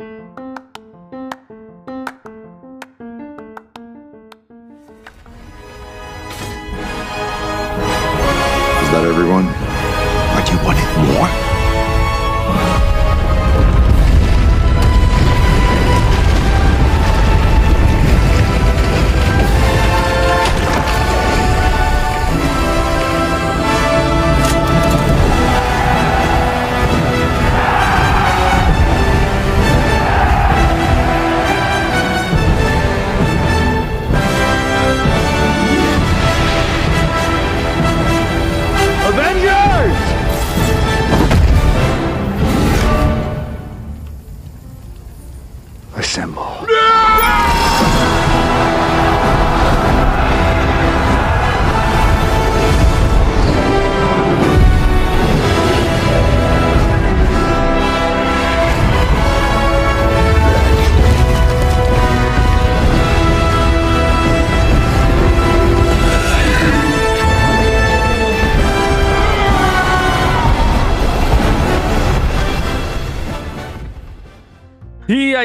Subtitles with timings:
[0.00, 0.06] Is
[8.92, 9.46] that everyone?
[10.36, 11.47] But you wanted more?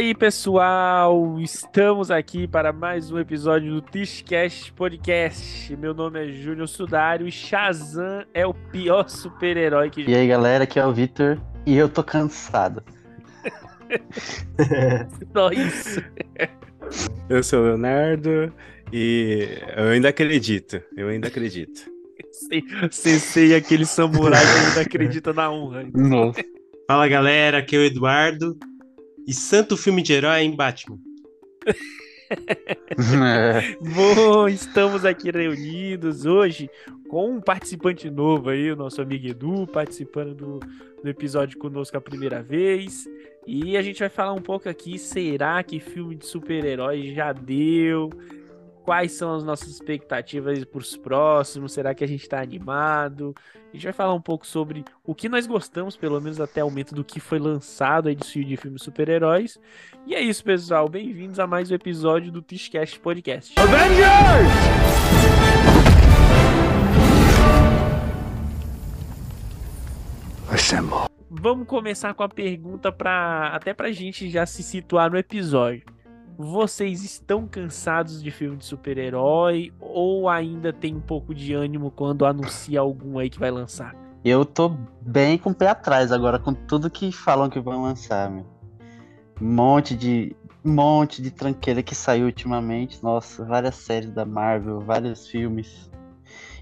[0.04, 1.40] Aí, pessoal?
[1.40, 5.74] Estamos aqui para mais um episódio do Tishcast Podcast.
[5.78, 10.02] Meu nome é Júnior Sudário e Shazam é o pior super-herói que.
[10.02, 12.84] E aí, galera, aqui é o Vitor e eu tô cansado.
[15.32, 16.04] Só isso.
[17.30, 18.54] Eu sou o Leonardo
[18.92, 20.82] e eu ainda acredito.
[20.98, 21.90] Eu ainda acredito.
[22.92, 25.86] Sensei aquele samurai que ainda acredita na honra.
[25.94, 26.44] Nossa.
[26.88, 28.58] Fala galera, aqui é o Eduardo
[29.28, 31.00] e santo filme de herói em Batman.
[33.96, 36.70] Bom, estamos aqui reunidos hoje
[37.10, 40.60] com um participante novo aí, o nosso amigo Edu, participando do,
[41.02, 43.08] do episódio conosco a primeira vez.
[43.46, 48.10] E a gente vai falar um pouco aqui, será que filme de super-herói já deu?
[48.84, 53.34] Quais são as nossas expectativas para os próximos, será que a gente está animado?
[53.56, 56.70] A gente vai falar um pouco sobre o que nós gostamos, pelo menos até o
[56.70, 59.58] momento, do que foi lançado aí de, de filmes super-heróis.
[60.06, 60.88] E é isso, pessoal.
[60.90, 63.56] Bem-vindos a mais um episódio do Tishcast Podcast.
[63.58, 64.04] Avengers!
[70.52, 71.08] Assemble.
[71.30, 75.93] Vamos começar com a pergunta para até pra gente já se situar no episódio.
[76.38, 82.26] Vocês estão cansados de filme de super-herói ou ainda tem um pouco de ânimo quando
[82.26, 83.96] anuncia algum aí que vai lançar?
[84.26, 88.32] Eu tô bem com o pé atrás agora com tudo que falam que vão lançar,
[88.32, 88.46] meu.
[89.40, 93.04] Monte de monte de tranqueira que saiu ultimamente.
[93.04, 95.92] Nossa, várias séries da Marvel, vários filmes.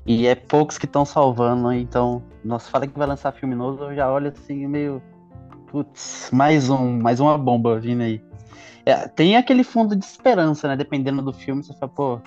[0.05, 3.95] E é poucos que estão salvando, então, nossa, fala que vai lançar filme novo, eu
[3.95, 4.99] já olho assim meio
[5.67, 8.21] putz, mais um, mais uma bomba vindo aí.
[8.91, 10.75] É, tem aquele fundo de esperança, né?
[10.75, 12.21] Dependendo do filme, você fala, pô,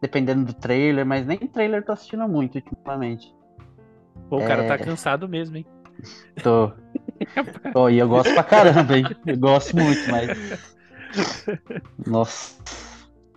[0.00, 3.34] dependendo do trailer, mas nem trailer tô assistindo muito ultimamente.
[4.30, 4.46] Pô, o é...
[4.46, 5.66] cara tá cansado mesmo, hein?
[6.42, 6.72] Tô.
[7.72, 9.04] Pô, e eu gosto pra caramba, hein?
[9.26, 10.30] Eu gosto muito, mas.
[12.06, 12.56] Nossa.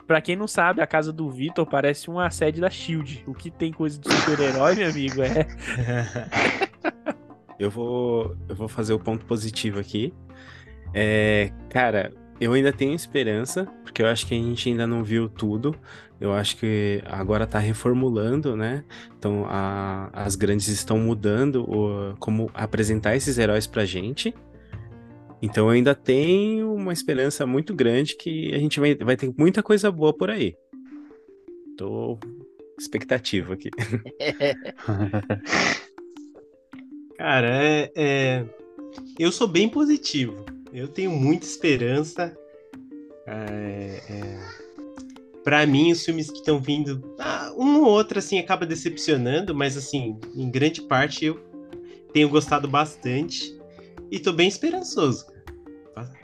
[0.07, 3.23] Pra quem não sabe, a casa do Vitor parece uma sede da Shield.
[3.27, 5.45] O que tem coisa de super-herói, meu amigo, é.
[7.59, 10.13] eu vou, eu vou fazer o ponto positivo aqui.
[10.93, 15.27] É, cara, eu ainda tenho esperança, porque eu acho que a gente ainda não viu
[15.27, 15.75] tudo.
[16.19, 18.83] Eu acho que agora tá reformulando, né?
[19.17, 24.33] Então a, as grandes estão mudando o, como apresentar esses heróis pra gente.
[25.41, 29.63] Então eu ainda tenho uma esperança muito grande que a gente vai, vai ter muita
[29.63, 30.55] coisa boa por aí.
[31.77, 32.19] Tô
[32.77, 33.69] expectativa aqui.
[37.17, 38.45] Cara, é, é,
[39.17, 40.45] eu sou bem positivo.
[40.73, 42.35] Eu tenho muita esperança.
[43.25, 44.69] É, é...
[45.43, 49.77] Para mim, os filmes que estão vindo, ah, um ou outro assim acaba decepcionando, mas
[49.77, 51.39] assim, em grande parte eu
[52.13, 53.57] tenho gostado bastante
[54.11, 55.25] e tô bem esperançoso.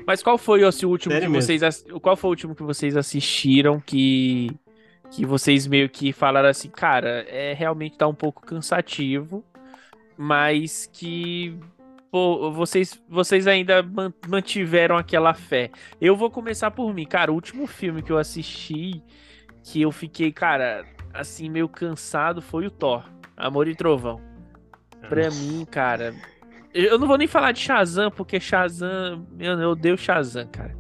[0.05, 3.79] Mas qual foi o último Sério que vocês qual foi o último que vocês assistiram
[3.79, 4.51] que
[5.11, 9.43] que vocês meio que falaram assim, cara, é realmente tá um pouco cansativo,
[10.17, 11.57] mas que
[12.15, 13.85] pô, vocês, vocês ainda
[14.25, 15.69] mantiveram aquela fé.
[15.99, 17.29] Eu vou começar por mim, cara.
[17.29, 19.03] O último filme que eu assisti,
[19.61, 23.03] que eu fiquei, cara, assim, meio cansado, foi o Thor,
[23.35, 24.21] Amor e Trovão.
[25.09, 25.41] Pra Nossa.
[25.41, 26.15] mim, cara.
[26.73, 29.27] Eu não vou nem falar de Shazam, porque Shazam.
[29.33, 30.73] Meu, eu odeio Shazam, cara.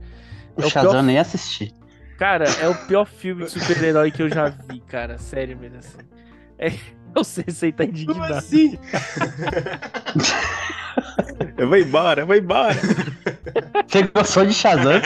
[0.55, 1.03] É o Shazam pior...
[1.03, 1.73] nem assisti.
[2.17, 5.17] Cara, é o pior filme de super-herói que eu já vi, cara.
[5.17, 5.99] Sério mesmo, assim.
[6.57, 6.71] É...
[7.17, 8.19] Eu sei, você tá indignado.
[8.19, 8.77] Como assim?
[11.57, 12.75] Eu vou embora, eu vou embora.
[13.87, 15.01] Você gostou de Shazam?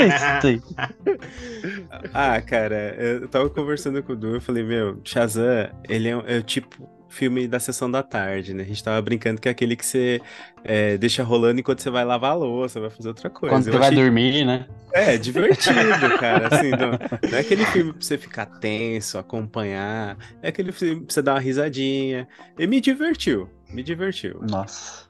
[2.14, 6.42] Ah, cara, eu tava conversando com o Du, eu falei, meu, Shazam, ele é, é
[6.42, 8.64] tipo filme da sessão da tarde, né?
[8.64, 10.22] A gente tava brincando que é aquele que você
[10.64, 13.56] é, deixa rolando enquanto você vai lavar a louça, vai fazer outra coisa.
[13.56, 14.66] Quando Eu você vai achei- dormir, né?
[14.94, 16.48] É, divertido, cara.
[16.56, 16.92] Assim, não,
[17.30, 20.18] não é aquele filme pra você ficar tenso, acompanhar.
[20.42, 22.28] É aquele filme pra você dar uma risadinha.
[22.58, 23.50] E me divertiu.
[23.72, 24.40] Me divertiu.
[24.50, 25.06] Nossa.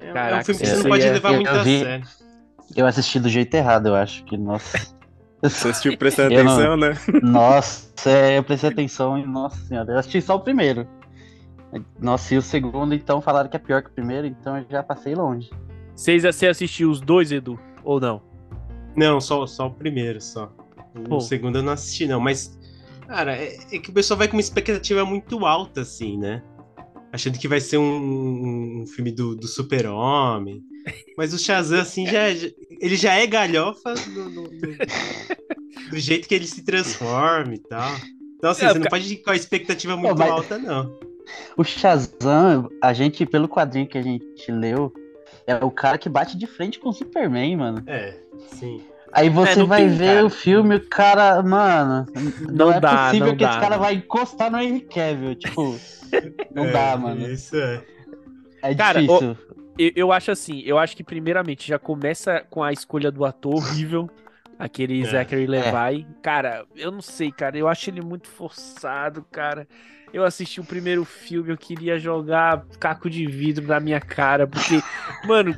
[0.00, 1.62] É, é um Caraca, filme que você eu não pode ia- levar eu muito a
[1.62, 2.06] vi- sério.
[2.76, 4.78] Eu assisti do jeito errado, eu acho que, nossa.
[5.42, 6.92] Você assistiu prestando Eu não- atenção, né?
[7.22, 10.86] Nossa, é, eu prestei atenção e, nossa senhora, eu assisti só o primeiro.
[12.00, 14.82] Nossa, e o segundo, então, falaram que é pior que o primeiro, então eu já
[14.82, 15.50] passei longe.
[15.94, 17.58] Vocês você assistiu os dois, Edu?
[17.84, 18.22] Ou não?
[18.96, 20.52] Não, só, só o primeiro, só.
[20.94, 21.20] O Pô.
[21.20, 22.18] segundo eu não assisti, não.
[22.20, 22.58] Mas,
[23.06, 26.42] cara, é, é que o pessoal vai com uma expectativa muito alta, assim, né?
[27.12, 30.62] Achando que vai ser um, um filme do, do super-homem.
[31.16, 34.50] Mas o Shazam, assim, já, ele já é galhofa no- no- no-
[35.90, 37.94] do jeito que ele se transforma e tal.
[38.36, 40.98] Então, assim, É, você não pode ir com a expectativa muito mas- alta, não.
[41.56, 44.92] O Shazam, a gente, pelo quadrinho que a gente leu,
[45.46, 47.84] é o cara que bate de frente com o Superman, mano.
[47.86, 48.92] É, sim.
[49.12, 50.26] Aí você É, vai tem, ver cara.
[50.26, 52.06] o filme, o cara, mano,
[52.52, 53.78] não, Não é dá, possível não que dá, esse cara não.
[53.78, 55.82] vai encostar no Henry Cavill, tipo,
[56.50, 57.26] não É, dá, mano.
[57.26, 57.84] Isso é.
[58.62, 59.36] É Cara, difícil.
[59.76, 63.54] Eu, eu acho assim, eu acho que primeiramente já começa com a escolha do ator
[63.56, 64.10] horrível,
[64.58, 65.04] aquele É.
[65.04, 66.06] Zachary Levi.
[66.22, 69.68] Cara, eu não sei, cara, eu acho ele muito forçado, cara.
[70.12, 74.82] Eu assisti o primeiro filme, eu queria jogar caco de vidro na minha cara, porque,
[75.26, 75.54] mano,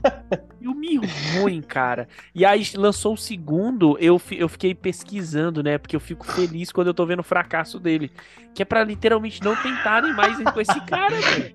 [0.59, 1.01] filme
[1.35, 2.09] ruim, cara.
[2.35, 5.79] E aí lançou o segundo, eu, eu fiquei pesquisando, né?
[5.79, 8.11] Porque eu fico feliz quando eu tô vendo o fracasso dele.
[8.55, 11.55] Que é pra literalmente não tentarem mais com esse cara, velho.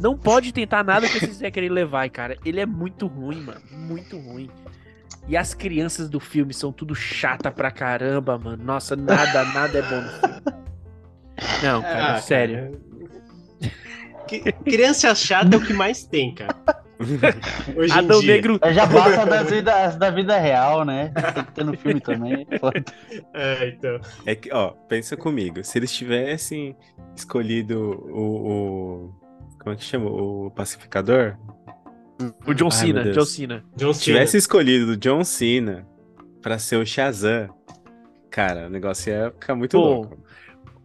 [0.00, 2.36] Não pode tentar nada com esse Zachary Levi, cara.
[2.44, 3.60] Ele é muito ruim, mano.
[3.72, 4.48] Muito ruim.
[5.26, 8.62] E as crianças do filme são tudo chata pra caramba, mano.
[8.62, 10.57] Nossa, nada, nada é bom no filme.
[11.62, 12.72] Não, cara, Ah, sério.
[14.28, 14.52] cara.
[14.64, 16.54] Criança chata é o que mais tem, cara.
[17.76, 18.34] Hoje em Adão dia.
[18.34, 18.58] Negro.
[18.60, 21.12] É, Já passa das vidas, da vida real, né?
[21.34, 22.46] Tem que ter no filme também.
[22.60, 22.84] Foda.
[23.32, 24.00] É, então.
[24.26, 25.62] É que, ó, pensa comigo.
[25.64, 26.76] Se eles tivessem
[27.16, 27.78] escolhido
[28.10, 28.20] o.
[29.14, 29.28] o-
[29.60, 30.10] como é que chama?
[30.10, 31.36] O pacificador?
[32.46, 33.04] O John Ai, Cena.
[33.12, 33.64] John Cena.
[33.76, 34.16] John Se Cena.
[34.18, 35.86] tivesse escolhido o John Cena
[36.42, 37.48] pra ser o Shazam,
[38.30, 40.18] cara, o negócio ia ficar muito Pô, louco.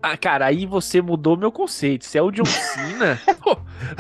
[0.05, 2.03] Ah, cara, aí você mudou meu conceito.
[2.05, 3.17] Se é o John Cena.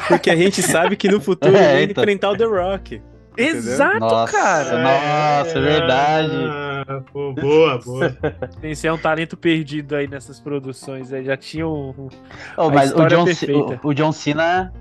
[0.07, 2.03] Porque a gente sabe que no futuro É, ele então.
[2.03, 3.01] enfrentar o The Rock.
[3.37, 4.77] exato, Nossa, cara.
[4.83, 6.31] Nossa, é verdade.
[6.49, 8.17] Ah, pô, boa, boa.
[8.61, 11.13] Esse é um talento perdido aí nessas produções.
[11.13, 12.09] Aí já tinha um.
[12.57, 13.79] Oh, mas o John, perfeita.
[13.81, 14.73] o, o John Cena.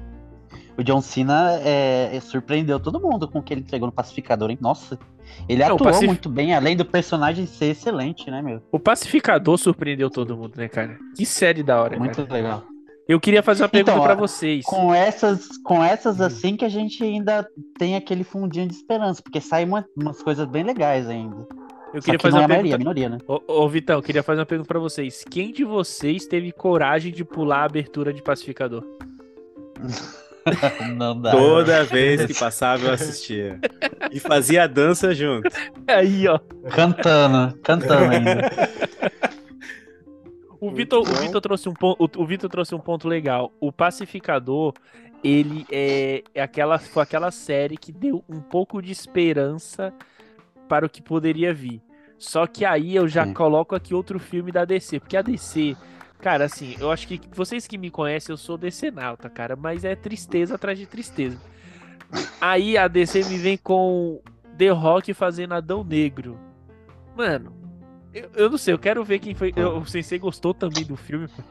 [0.77, 4.51] O John Cena é, é- surpreendeu todo mundo com o que ele entregou no Pacificador,
[4.51, 4.59] hein?
[4.61, 4.99] Nossa.
[5.49, 8.63] Ele É, atuou Pacif- muito bem, além do personagem ser excelente, né, meu?
[8.71, 10.99] O Pacificador surpreendeu todo mundo, né, cara?
[11.17, 12.33] Que série da hora, Muito cara.
[12.33, 12.65] legal.
[13.09, 14.65] Eu queria fazer uma pergunta Então, pra a- vocês.
[14.65, 17.47] Com essas, com essas assim que a gente ainda
[17.77, 21.37] tem aquele fundinho de esperança, porque saem uma- umas coisas bem legais ainda.
[21.93, 22.91] Eu queria que fazer não é uma a maioria, pergunta.
[22.91, 23.19] a minoria, né?
[23.27, 25.25] Ô, ô, Vitão, eu queria fazer uma pergunta pra vocês.
[25.29, 28.83] Quem de vocês teve coragem de pular a abertura de Pacificador?
[30.97, 31.31] Não dá.
[31.31, 33.59] Toda vez que passava eu assistia.
[34.11, 35.49] E fazia a dança junto.
[35.87, 36.39] Aí, ó.
[36.71, 38.51] Cantando, cantando ainda.
[40.61, 43.53] O Vitor, o Então- Vitor trouxe um ponto, o Vitor trouxe um ponto legal.
[43.61, 44.73] O Pacificador,
[45.23, 49.93] ele é, é aquela foi aquela série que deu um pouco de esperança
[50.69, 51.81] para o que poderia vir.
[52.17, 53.35] Só que aí eu já Sim.
[53.35, 55.77] coloco aqui outro filme da DC, porque a DC,
[56.23, 59.85] cara, assim, eu acho que vocês que me conhecem, eu sou DC nauta, cara, mas
[59.85, 61.37] é tristeza atrás de tristeza.
[62.41, 64.23] Aí a DC me vem com
[64.57, 66.39] The Rock fazendo Adão Negro.
[67.17, 67.53] Mano,
[68.15, 69.53] eu, eu não sei, eu quero ver quem foi.
[69.57, 71.27] Eu, o Sensei gostou também do filme.
[71.29, 71.43] pô.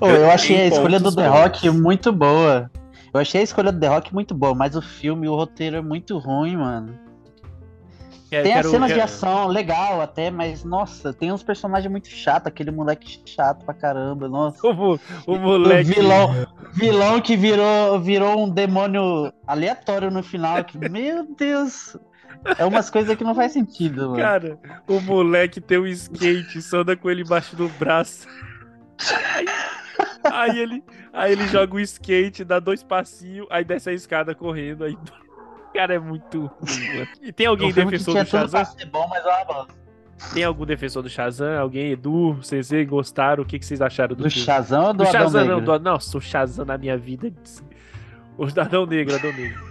[0.00, 1.26] Ô, eu achei a escolha do The.
[1.26, 2.70] Rock muito boa.
[3.12, 5.80] Eu achei a escolha do The Rock muito boa, mas o filme, o roteiro é
[5.80, 7.09] muito ruim, mano.
[8.30, 11.90] Quero- Tem as quero- cenas de quero- ação legal até, mas nossa, tem uns personagens
[11.90, 14.64] muito chatos, aquele moleque chato pra caramba, nossa.
[14.64, 15.90] O, o O moleque.
[15.94, 20.62] vilão, vilão que virou, virou um demônio aleatório no final.
[20.62, 21.96] Que, meu Deus!
[22.56, 24.16] É umas coisas que não faz sentido, mano.
[24.22, 24.58] Cara,
[24.88, 28.26] o moleque tem um skate, só anda com ele embaixo do braço.
[29.34, 29.44] Aí,
[30.24, 34.84] aí ele, aí ele joga o skate, dá dois passinhos, aí desce a escada correndo.
[34.84, 34.96] Aí...
[35.74, 36.50] Cara, é muito.
[37.22, 38.64] E tem alguém que defensor do Shazam?
[38.64, 39.66] ser bom, mas é.
[40.34, 41.58] Tem algum defensor do Shazam?
[41.58, 43.42] Alguém, Edu, vocês gostaram?
[43.42, 44.44] O que, que vocês acharam do, do filme?
[44.44, 45.56] Shazam ou do, do Adão Shazam, Negro?
[45.56, 47.32] não, do, não, sou Shazam na minha vida.
[48.36, 49.70] O Adão Negro, Adão Negro.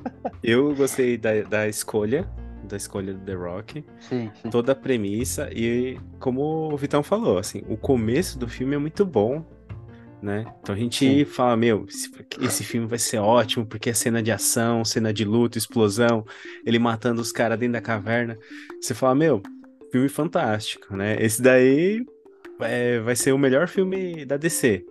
[0.42, 2.28] Eu gostei da, da escolha,
[2.64, 4.50] da escolha do The Rock, Sim, sim.
[4.50, 9.04] toda a premissa e como o Vitão falou, assim, o começo do filme é muito
[9.04, 9.44] bom,
[10.22, 10.44] né?
[10.60, 11.24] Então a gente Sim.
[11.24, 15.24] fala, meu, esse, esse filme vai ser ótimo porque é cena de ação, cena de
[15.24, 16.24] luta, explosão,
[16.64, 18.36] ele matando os caras dentro da caverna.
[18.80, 19.42] Você fala, meu,
[19.92, 21.16] filme fantástico, né?
[21.20, 22.04] Esse daí
[22.60, 24.84] é, vai ser o melhor filme da DC.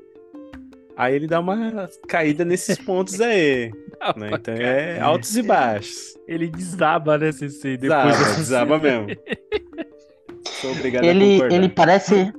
[0.98, 3.70] Aí ele dá uma caída nesses pontos aí,
[4.16, 4.30] né?
[4.34, 6.16] Então é altos e baixos.
[6.28, 7.78] Ele desaba, né, CC?
[7.78, 9.08] Depois Desaba, desaba mesmo.
[10.62, 11.56] Sou obrigado a Ele, concordar.
[11.56, 12.34] ele parece.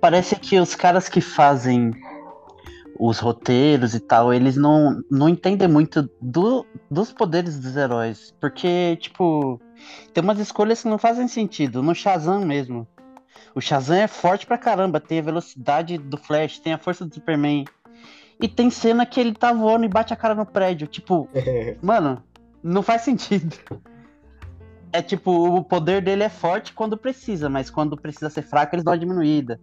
[0.00, 1.90] Parece que os caras que fazem
[2.98, 8.34] os roteiros e tal, eles não, não entendem muito do, dos poderes dos heróis.
[8.40, 9.60] Porque, tipo,
[10.12, 11.82] tem umas escolhas que não fazem sentido.
[11.82, 12.86] No Shazam mesmo.
[13.54, 17.14] O Shazam é forte pra caramba, tem a velocidade do Flash, tem a força do
[17.14, 17.64] Superman.
[18.40, 20.86] E tem cena que ele tá voando e bate a cara no prédio.
[20.86, 21.28] Tipo,
[21.80, 22.22] mano,
[22.62, 23.56] não faz sentido.
[24.92, 28.84] É tipo, o poder dele é forte quando precisa, mas quando precisa ser fraco, eles
[28.84, 29.60] dão uma diminuída.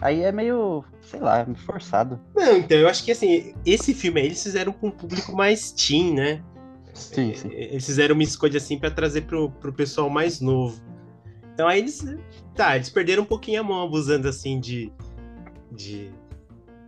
[0.00, 2.20] Aí é meio, sei lá, forçado.
[2.34, 5.72] Não, então eu acho que assim, esse filme aí eles fizeram com um público mais
[5.72, 6.42] teen, né?
[6.92, 7.48] Sim, sim.
[7.50, 10.80] Eles fizeram uma escolha assim pra trazer pro, pro pessoal mais novo.
[11.54, 12.04] Então aí eles.
[12.54, 14.92] Tá, eles perderam um pouquinho a mão abusando assim de.
[15.72, 16.10] de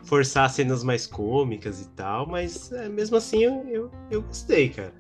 [0.05, 4.93] forçar cenas mais cômicas e tal, mas é, mesmo assim eu, eu, eu gostei, cara.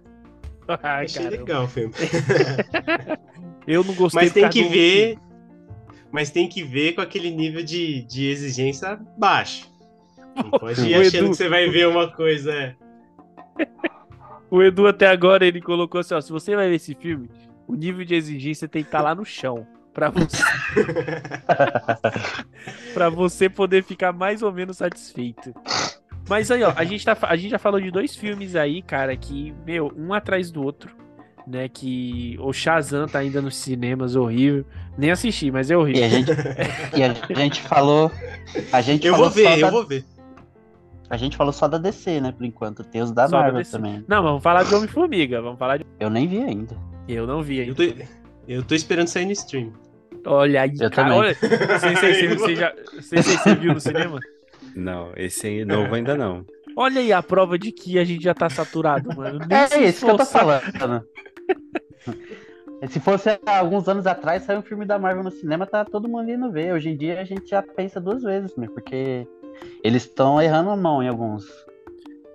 [0.82, 1.42] Ai, Achei caramba.
[1.42, 1.94] legal o filme.
[3.66, 5.18] Eu não gostei Mas tem que do- ver.
[6.10, 9.70] Mas tem que ver com aquele nível de, de exigência baixo.
[10.36, 12.52] Não pode ir achando Edu- que você vai ver uma coisa.
[12.52, 12.74] é.
[14.50, 17.28] O Edu até agora ele colocou assim, ó, se você vai ver esse filme,
[17.66, 20.42] o nível de exigência tem que estar lá no chão pra você
[22.94, 25.52] para você poder ficar mais ou menos satisfeito.
[26.28, 29.14] Mas aí, ó, a gente tá a gente já falou de dois filmes aí, cara,
[29.16, 30.90] que, meu, um atrás do outro,
[31.48, 34.64] né, que o Shazam tá ainda nos cinemas horrível.
[34.96, 36.04] Nem assisti, mas é E horrível.
[36.04, 36.30] a gente,
[36.96, 38.10] e a gente falou.
[38.72, 40.04] A gente Eu falou vou ver, só eu da, vou ver.
[41.10, 42.84] A gente falou só da DC, né, por enquanto.
[42.84, 43.72] Tem os da Só da Marvel DC.
[43.72, 44.04] também.
[44.06, 46.76] Não, mas vamos falar de Homem-Formiga, vamos falar de Eu nem vi ainda.
[47.08, 47.70] Eu não vi ainda.
[47.82, 48.02] Eu tô,
[48.46, 49.72] eu tô esperando sair no stream.
[50.26, 51.18] Olha aí, Eu cara, também.
[51.18, 51.48] olha, você,
[51.94, 54.18] você, você, já, você, você viu no cinema?
[54.76, 56.44] Não, esse aí novo ainda não.
[56.76, 59.38] Olha aí a prova de que a gente já tá saturado, mano.
[59.48, 60.62] Nem se É isso que eu tô falando.
[62.88, 66.08] Se fosse há alguns anos atrás, sair um filme da Marvel no cinema, tá todo
[66.08, 66.72] mundo indo ver.
[66.72, 68.68] Hoje em dia a gente já pensa duas vezes, né?
[68.72, 69.26] Porque
[69.82, 71.44] eles estão errando a mão em alguns.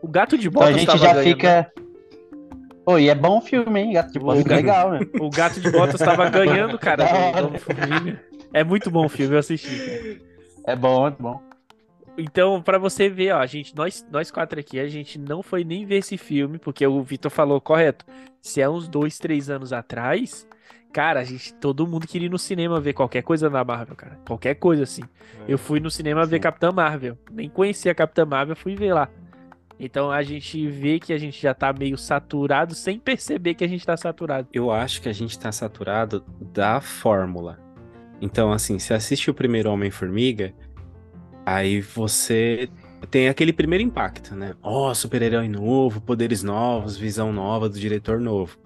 [0.01, 1.24] O gato de Então a botas gente tava já ganhando.
[1.30, 1.72] fica.
[2.84, 3.94] Pô, e é bom o filme, hein?
[3.94, 5.00] Gato de Botas Ô, fica legal, né?
[5.22, 7.06] O gato de botas tava ganhando, cara.
[8.53, 9.70] É muito bom o filme, eu assisti.
[9.80, 10.18] cara.
[10.68, 11.42] É bom, é bom.
[12.17, 15.63] Então, pra você ver, ó, a gente, nós, nós quatro aqui, a gente não foi
[15.63, 18.05] nem ver esse filme, porque o Vitor falou correto.
[18.41, 20.48] Se é uns dois, três anos atrás,
[20.91, 24.20] cara, a gente, todo mundo queria ir no cinema ver qualquer coisa na Marvel, cara.
[24.27, 25.01] Qualquer coisa assim.
[25.48, 26.41] Eu fui no cinema ver Sim.
[26.41, 27.17] Capitã Marvel.
[27.32, 29.10] Nem conhecia a Capitã Marvel, fui ver lá.
[29.79, 33.67] Então a gente vê que a gente já tá meio saturado sem perceber que a
[33.67, 34.48] gente tá saturado.
[34.53, 37.60] Eu acho que a gente tá saturado da fórmula.
[38.22, 40.53] Então, assim, você assiste o primeiro Homem-Formiga,
[41.46, 42.70] aí você
[43.12, 44.54] tem aquele primeiro impacto, né?
[44.62, 48.58] Ó, super-herói novo, poderes novos, visão nova do diretor novo.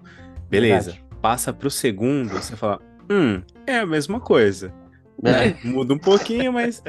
[0.48, 0.92] Beleza.
[0.92, 1.08] Verdade.
[1.20, 2.80] Passa pro segundo, você fala,
[3.10, 4.72] hum, é a mesma coisa.
[5.24, 5.54] É.
[5.66, 6.80] Muda um pouquinho, mas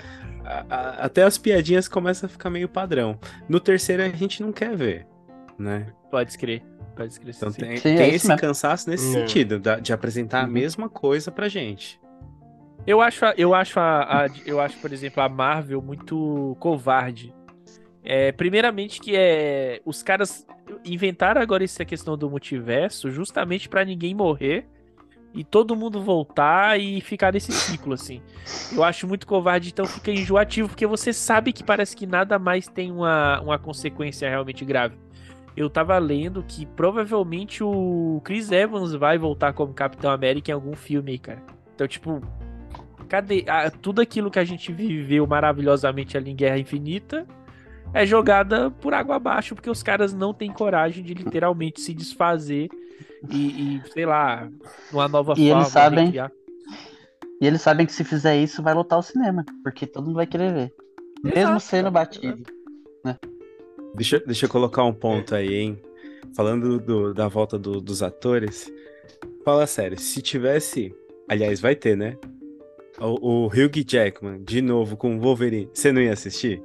[0.46, 3.18] a- a- até as piadinhas começam a ficar meio padrão.
[3.50, 5.08] No terceiro a gente não quer ver,
[5.58, 5.88] né?
[6.12, 6.64] Pode escrever.
[6.96, 7.34] Pode escrever.
[7.38, 7.60] Então sim.
[7.62, 8.40] tem, Sim, tem é esse mesmo.
[8.40, 9.14] cansaço nesse Não.
[9.14, 10.52] sentido, da- de apresentar a Uhum.
[10.52, 12.00] mesma coisa pra gente.
[12.88, 17.34] Eu acho, eu acho, a, a- eu acho, por exemplo, a Marvel muito covarde.
[18.04, 20.48] É, primeiramente que é os caras
[20.86, 24.66] inventaram agora essa questão do multiverso justamente pra ninguém morrer
[25.34, 28.22] e todo mundo voltar e ficar nesse ciclo assim.
[28.74, 32.68] Eu acho muito covarde, então fica enjoativo porque você sabe que parece que nada mais
[32.68, 34.98] tem uma, uma consequência realmente grave.
[35.56, 40.74] Eu tava lendo que provavelmente o Chris Evans vai voltar como Capitão América em algum
[40.76, 41.44] filme cara.
[41.76, 42.22] Então, tipo,
[43.10, 47.26] cadê ah, tudo aquilo que a gente viveu maravilhosamente ali em Guerra Infinita
[47.94, 52.70] é jogada por água abaixo porque os caras não têm coragem de literalmente se desfazer
[53.32, 54.48] e, e, sei lá,
[54.94, 56.32] uma nova E eles forma sabem- recriar.
[57.42, 59.46] E eles sabem que se fizer isso, vai lotar o cinema.
[59.64, 60.74] Porque todo mundo vai querer ver.
[61.24, 62.44] Mesmo Exato, sendo cara, batido.
[63.96, 65.82] Deixa, deixa eu colocar um ponto aí, hein?
[66.36, 68.72] Falando do- da volta do- dos atores,
[69.44, 70.94] fala sério, se tivesse
[71.30, 72.18] aliás, vai ter, né?
[73.00, 75.70] O, o Hugh Jackman, de novo, com o Wolverine.
[75.74, 76.62] Você não ia assistir?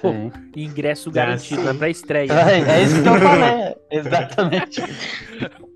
[0.00, 0.10] Pô,
[0.54, 1.68] ingresso garantido sim.
[1.68, 2.30] é pra estreia.
[2.32, 4.82] É, é isso que eu falei, exatamente.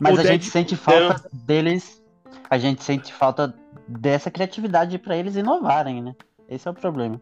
[0.00, 2.02] Mas O a Dead- gente sente falta deles,
[2.50, 3.54] a gente sente falta
[3.86, 6.14] dessa criatividade pra eles inovarem, né?
[6.48, 7.20] Esse é o problema.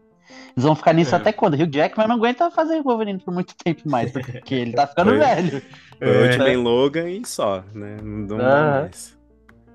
[0.55, 1.17] Eles vão ficar nisso É.
[1.19, 1.53] até quando?
[1.53, 5.19] Hugh Jackman não aguenta fazer Wolverine por muito tempo mais, porque ele tá ficando Foi.
[5.19, 5.61] velho.
[5.99, 6.19] Foi É.
[6.19, 7.97] o Ultimate Logan e só, né?
[8.01, 8.81] Não dá Aham.
[8.81, 9.14] mais.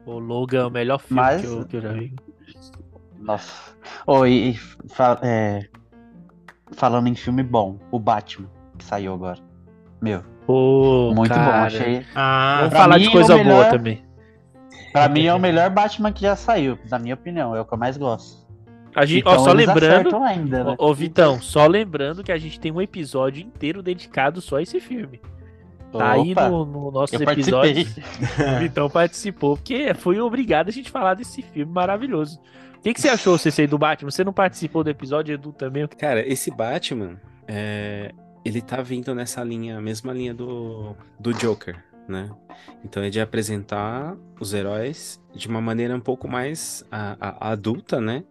[0.07, 2.15] O Logan é o melhor filme Mas- que, eu, que eu já vi.
[3.19, 3.75] Nossa.
[4.07, 4.55] Oh, e,
[4.89, 5.69] fa- é,
[6.73, 9.39] falando em filme bom, o Batman, que saiu agora.
[10.01, 11.67] Meu, Pô, muito bom, cara.
[11.67, 12.05] achei.
[12.15, 14.03] Ah, Vamos falar de é coisa boa melhor- também.
[14.93, 17.73] Pra mim é o melhor Batman que já saiu, na minha opinião, é o que
[17.75, 18.41] eu mais gosto.
[18.97, 20.75] A gente, Então, ó, só lembrando, ainda, né?
[20.77, 24.63] Ô, ô, Vitão, só lembrando que a gente tem um episódio inteiro dedicado só a
[24.63, 25.21] esse filme.
[25.93, 27.71] Tá aí Opa, no, no nossos eu participei.
[27.83, 27.97] episódios.
[28.57, 32.41] O Vitão participou, porque foi obrigado a gente falar desse filme maravilhoso.
[32.79, 34.11] O que, que você achou, CC, do Batman?
[34.11, 35.87] Você não participou do episódio, Edu também?
[35.87, 38.13] Cara, esse Batman, é,
[38.45, 41.77] ele tá vindo nessa linha, mesma linha do, do Joker,
[42.09, 42.31] né?
[42.85, 48.01] Então é de apresentar os heróis de uma maneira um pouco mais a- a- adulta,
[48.01, 48.25] né?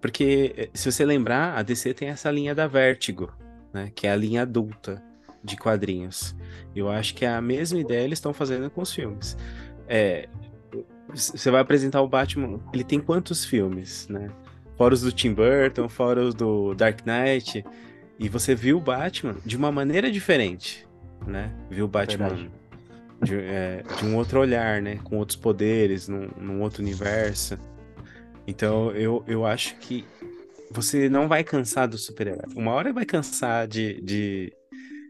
[0.00, 3.32] Porque eh, se você lembrar, a DC tem essa linha da Vertigo,
[3.72, 3.90] né?
[3.94, 5.02] Que é a linha adulta
[5.42, 6.34] de quadrinhos.
[6.74, 9.36] Eu acho que é a mesma ideia eles estão fazendo com os filmes.
[9.88, 10.28] É,
[11.08, 14.30] você vai apresentar o Batman, ele tem quantos filmes, né?
[14.76, 17.64] Fora os do Tim Burton, fora os do Dark Knight.
[18.18, 20.86] E você viu o Batman de uma maneira diferente,
[21.26, 21.52] né?
[21.70, 22.48] Viu o Batman
[23.22, 24.98] de, é, de um outro olhar, né?
[25.02, 27.58] Com outros poderes, num, num outro universo.
[28.46, 30.04] Então, eu, eu acho que
[30.70, 32.44] você não vai cansar do super-herói.
[32.54, 34.52] Uma hora vai cansar de, de,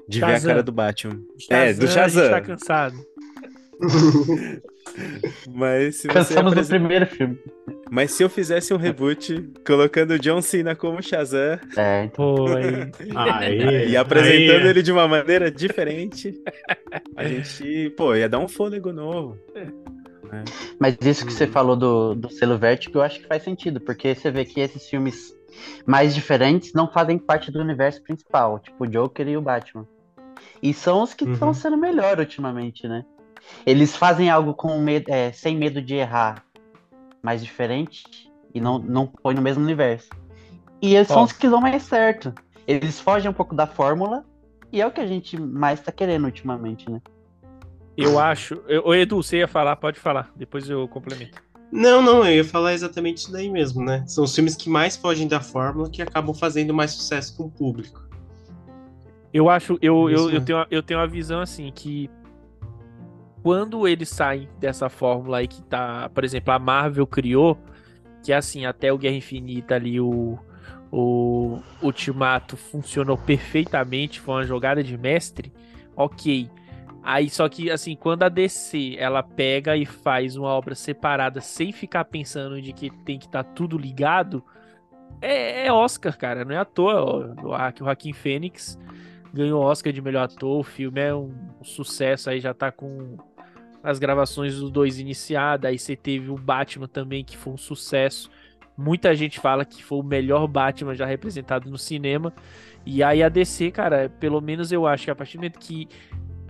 [0.08, 0.48] de ver a Shazam.
[0.50, 1.20] cara do Batman.
[1.50, 2.30] É, do A gente Shazam.
[2.30, 2.96] tá cansado.
[5.54, 7.38] Mas se você Cansamos do primeiro filme.
[7.90, 12.34] Mas se eu fizesse um reboot colocando o John Cena como Shazam É, então,
[13.16, 13.90] aí.
[13.90, 14.68] e apresentando aí.
[14.68, 16.34] ele de uma maneira diferente,
[17.16, 19.38] a gente, pô, ia dar um fôlego novo.
[20.78, 21.50] Mas isso que você Uhum.
[21.52, 24.86] falou do, do selo Vertigo, eu acho que faz sentido, porque você vê que esses
[24.88, 25.34] filmes
[25.86, 29.86] mais diferentes não fazem parte do universo principal, tipo o Joker e o Batman.
[30.62, 31.54] E são os que estão Uhum.
[31.54, 33.04] sendo melhor ultimamente, né?
[33.64, 36.44] Eles fazem algo com medo, é, sem medo de errar,
[37.22, 38.04] mais diferente,
[38.54, 40.08] e não, não põe no mesmo universo.
[40.82, 42.32] E eles são os que dão mais certo.
[42.66, 44.24] Eles fogem um pouco da fórmula,
[44.72, 47.00] e é o que a gente mais tá querendo ultimamente, né?
[47.96, 48.62] Eu acho.
[48.68, 50.30] Eu, ô, Edu, você ia falar, pode falar.
[50.36, 51.42] Depois eu complemento.
[51.70, 54.04] Não, não, eu ia falar exatamente isso daí mesmo, né?
[54.06, 57.50] São os filmes que mais fogem da fórmula que acabam fazendo mais sucesso com o
[57.50, 58.07] público.
[59.32, 62.10] Eu acho, eu, Isso eu, eu, tenho, eu tenho uma visão assim que
[63.42, 67.58] quando eles saem dessa fórmula aí que tá, por exemplo, a Marvel criou,
[68.22, 70.38] que assim, até o Guerra Infinita ali, o,
[70.90, 75.52] o Ultimato funcionou perfeitamente, foi uma jogada de mestre,
[75.96, 76.50] ok.
[77.02, 81.72] Aí só que assim, quando a DC ela pega e faz uma obra separada sem
[81.72, 84.44] ficar pensando de que tem que estar tudo ligado,
[85.20, 87.02] é, é Oscar, cara, não é à toa.
[87.02, 88.78] ó, O, o Joaquim Fênix
[89.32, 93.16] ganhou Oscar de melhor ator, o filme é um, sucesso aí, já tá com
[93.82, 98.30] as gravações dos dois iniciadas, aí você teve o Batman também, que foi um sucesso.
[98.76, 102.32] Muita gente fala que foi o melhor Batman já representado no cinema.
[102.86, 105.88] E aí a DC, cara, pelo menos eu acho que a partir do momento que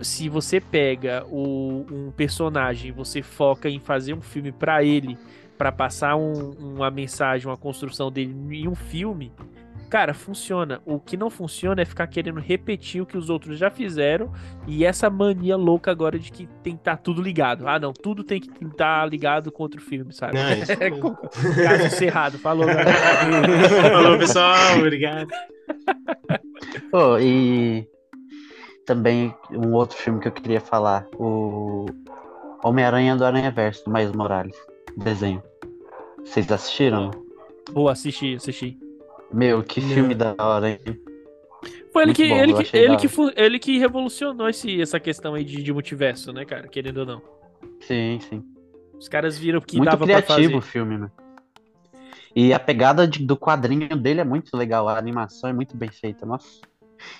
[0.01, 5.17] se você pega o, um personagem, você foca em fazer um filme pra ele,
[5.59, 9.31] pra passar um- uma mensagem, uma construção dele em um filme,
[9.89, 10.81] cara, funciona.
[10.85, 14.31] O que não funciona é ficar querendo repetir o que os outros já fizeram
[14.65, 17.67] e essa mania louca agora de que tem que estar tudo ligado.
[17.67, 20.35] Ah, não, tudo tem que estar ligado com outro filme, sabe?
[20.35, 21.15] Não, isso É mesmo.
[21.17, 22.65] caso encerrado, falou.
[23.91, 25.27] Falou, pessoal, obrigado.
[26.91, 27.85] Pô, e
[28.85, 31.85] também um outro filme que eu queria falar, o
[32.63, 34.55] Homem-Aranha do Aranha Verso, do Miles Morales,
[34.97, 35.41] desenho.
[36.23, 37.11] Vocês assistiram?
[37.71, 38.77] Boa, assisti, assisti.
[39.31, 39.89] Meu, que Não.
[39.89, 40.79] filme da hora, hein?
[41.91, 45.33] Foi ele Muito que, bom, ele que, ele que, ele que revolucionou esse, essa questão
[45.33, 46.67] aí de, de multiverso, né, cara?
[46.67, 47.21] Querendo ou não.
[47.81, 48.43] Sim, sim.
[48.97, 50.71] Os caras viram que muito dava pra criativo o fazer.
[50.71, 51.11] filme, né?
[52.35, 55.89] E a pegada de- do quadrinho dele é muito legal, a animação é muito bem
[55.89, 56.61] feita, nossa.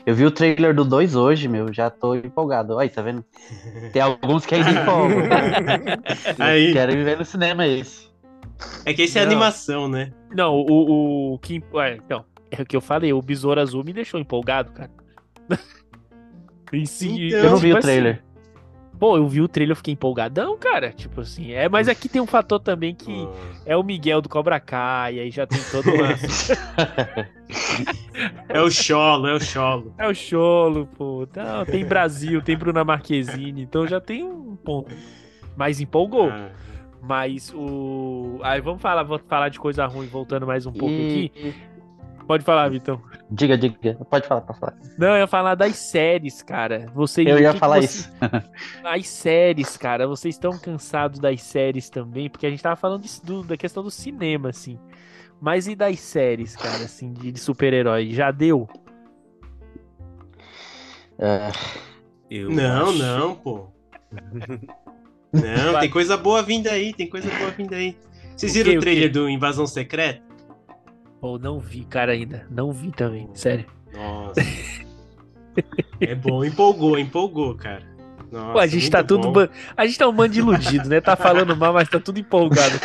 [0.05, 2.75] Eu vi o trailer do 2 hoje, meu, já tô empolgado.
[2.75, 3.23] Olha, tá vendo?
[3.93, 5.19] Tem alguns que ainda empolgam.
[6.39, 6.73] Aí.
[6.73, 8.09] Quero ir ver no cinema esse.
[8.85, 9.31] É que esse é Não.
[9.31, 10.11] animação, né?
[10.35, 11.63] Não, o, o que.
[11.75, 14.91] É, então, é o que eu falei, o Besouro Azul me deixou empolgado, cara.
[16.71, 18.23] E se- Então, Eu não vi tipo o assim, trailer.
[18.99, 20.91] Pô, eu vi o trailer, eu fiquei empolgadão, cara.
[20.91, 23.27] Tipo assim, é, mas aqui tem um fator também que
[23.65, 26.09] é o Miguel do Cobra Kai, e aí já tem todo uma.
[28.49, 29.93] é o Cholo, é o Cholo.
[29.97, 31.25] É o Cholo, pô.
[31.33, 34.93] Não, tem Brasil, tem Bruna Marquezine, então já tem um ponto.
[35.55, 36.29] Mas empolgou.
[36.29, 36.49] Ah.
[37.01, 38.41] Mas o.
[38.43, 41.25] Aí vamos falar, vou falar de coisa ruim, voltando mais um pouco e...
[41.25, 41.55] aqui.
[42.29, 43.01] Pode falar, Vitão.
[43.31, 43.95] Diga, diga.
[44.07, 44.77] Pode falar, pode falar.
[44.99, 46.85] Não, eu ia falar das séries, cara.
[46.93, 47.85] Vocês, eu ia falar você...
[47.85, 48.11] isso.
[48.85, 50.07] As séries, cara.
[50.07, 52.29] Vocês estão cansados das séries também?
[52.29, 54.77] Porque a gente tava falando do, da questão do cinema, assim.
[55.41, 58.11] Mas e das séries, cara, assim, de, de super-herói?
[58.11, 58.69] Já deu?
[61.17, 61.51] É...
[62.47, 62.97] não, acho...
[62.99, 63.69] não, pô.
[65.33, 67.97] não, tem coisa boa vindo aí, tem coisa boa vindo aí.
[68.37, 70.28] Vocês viram o, o trailer do Invasão Secreta?
[71.19, 72.47] Pô, não vi, cara, ainda.
[72.49, 73.65] Não vi também, sério.
[73.93, 74.39] Nossa.
[75.99, 77.83] é bom, empolgou, empolgou, cara.
[78.31, 79.31] Nossa, Pô, a gente tá tudo.
[79.31, 79.49] Ban...
[79.75, 81.01] A gente tá um bando de iludido, né?
[81.01, 82.79] Tá falando mal, mas tá tudo empolgado.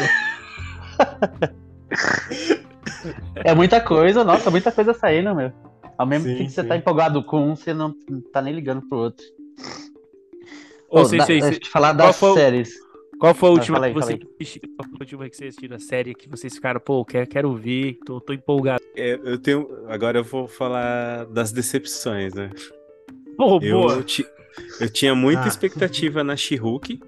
[3.37, 5.53] é muita coisa, nossa, muita coisa saindo, meu.
[5.97, 7.94] Ao mesmo tempo que você tá empolgado com um, você não
[8.33, 9.25] tá nem ligando pro outro.
[10.88, 11.61] Ô, Pô, sei, da, sei, sei.
[11.70, 12.84] falar das séries.
[13.25, 15.79] Qual foi a última falei, que você Qual foi a última que você assistiu na
[15.79, 18.83] série que vocês ficaram, pô, quero, quero ver, tô, tô empolgado.
[18.95, 19.67] É, eu tenho.
[19.89, 22.51] Agora eu vou falar das decepções, né?
[23.39, 24.03] Oh, eu, boa.
[24.03, 24.27] Ti,
[24.79, 25.49] eu tinha muita ah.
[25.49, 27.01] expectativa na She-Hulk.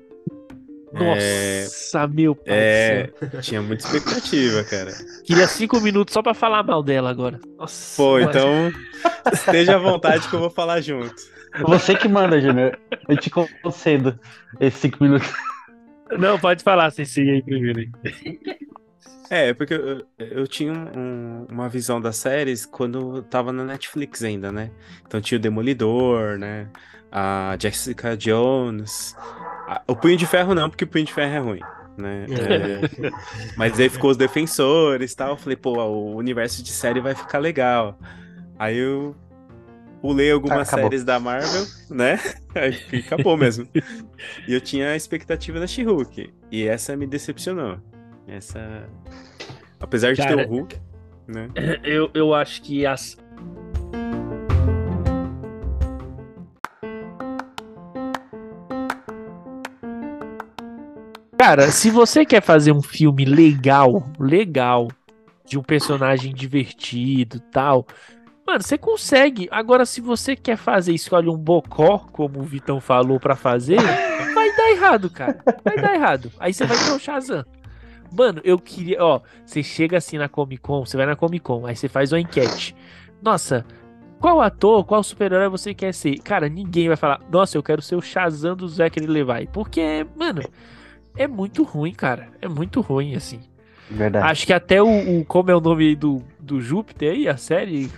[0.90, 2.44] Nossa, é, meu pai.
[2.48, 4.92] É, tinha muita expectativa, cara.
[5.22, 7.38] Queria cinco minutos só pra falar mal dela agora.
[7.58, 8.72] Nossa, Pô, então
[9.30, 11.14] esteja à vontade que eu vou falar junto.
[11.60, 12.78] Você que manda, Júnior.
[13.06, 14.18] Eu te concedo
[14.58, 15.30] esses cinco minutos.
[16.18, 17.90] Não, pode falar, Ceci aí primeiro.
[19.28, 24.52] É, porque eu, eu tinha um, uma visão das séries quando tava na Netflix ainda,
[24.52, 24.70] né?
[25.04, 26.68] Então tinha o Demolidor, né?
[27.10, 29.16] A Jessica Jones.
[29.66, 31.60] A, o Punho de Ferro não, porque o Punho de Ferro é ruim.
[31.98, 32.26] Né?
[32.28, 33.10] É,
[33.56, 35.30] mas aí ficou os defensores e tal.
[35.30, 37.98] Eu falei, pô, o universo de série vai ficar legal.
[38.58, 39.16] Aí eu
[40.00, 42.18] pulei algumas ah, séries da Marvel, né?
[42.54, 43.68] Aí acabou mesmo.
[44.46, 46.32] e eu tinha a expectativa da She-Hulk.
[46.50, 47.78] E essa me decepcionou.
[48.26, 48.88] Essa.
[49.80, 50.76] Apesar de Cara, ter o Hulk,
[51.26, 51.48] né?
[51.84, 53.16] Eu, eu acho que as.
[61.38, 64.88] Cara, se você quer fazer um filme legal, legal,
[65.46, 67.86] de um personagem divertido tal,
[68.46, 69.48] Mano, você consegue.
[69.50, 73.80] Agora, se você quer fazer, escolhe um bocó, como o Vitão falou para fazer,
[74.34, 75.38] vai dar errado, cara.
[75.64, 76.30] Vai dar errado.
[76.38, 77.44] Aí você vai ter o Shazam.
[78.12, 79.02] Mano, eu queria.
[79.02, 82.12] Ó, você chega assim na Comic Con, você vai na Comic Con, aí você faz
[82.12, 82.76] uma enquete.
[83.20, 83.66] Nossa,
[84.20, 86.18] qual ator, qual super-herói você quer ser?
[86.18, 89.48] Cara, ninguém vai falar, nossa, eu quero ser o Shazam do Zachary Levi.
[89.52, 90.42] Porque, mano,
[91.16, 92.28] é muito ruim, cara.
[92.40, 93.40] É muito ruim, assim.
[93.90, 94.26] Verdade.
[94.26, 97.90] Acho que até o, o como é o nome do, do Júpiter aí, a série,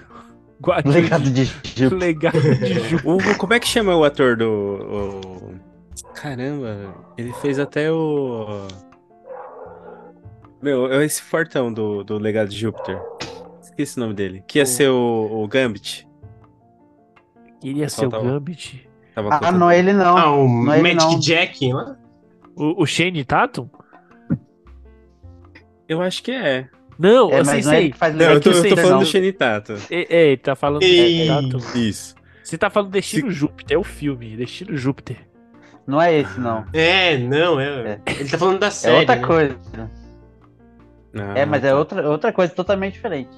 [0.85, 1.95] Legado de Júpiter.
[1.95, 3.37] Legado de Júpiter.
[3.37, 4.51] como é que chama o ator do.
[4.51, 5.55] O...
[6.15, 8.67] Caramba, ele fez até o.
[10.61, 13.01] Meu, é esse fortão do, do Legado de Júpiter.
[13.63, 14.43] Esqueci o nome dele.
[14.49, 14.67] Que ia o...
[14.67, 16.09] ser o, o Gambit.
[17.61, 18.25] Queria ser o tava...
[18.25, 18.89] Gambit?
[19.15, 20.17] Tava ah, não é ele não.
[20.17, 21.97] Ah, o não é Magic Jack lá?
[22.57, 23.69] O, o Shane Tatum?
[25.89, 26.69] Eu acho que é.
[26.99, 28.99] Não, é, mas não é ele que faz não, eu tô, eu tô falando não.
[28.99, 29.75] do Shenitato.
[29.89, 31.29] É, é, tá falando Ei.
[31.29, 31.79] do Shenitato.
[31.79, 32.17] Isso.
[32.43, 33.37] Você tá falando Destino Se...
[33.37, 35.19] Júpiter, é o filme, Destino Júpiter.
[35.87, 36.65] Não é esse, não.
[36.73, 38.01] É, não, é.
[38.07, 38.13] é.
[38.21, 38.97] Ele tá falando da série.
[38.97, 39.27] É outra né?
[39.27, 39.59] coisa.
[41.35, 43.31] é, mas é outra, outra coisa totalmente diferente.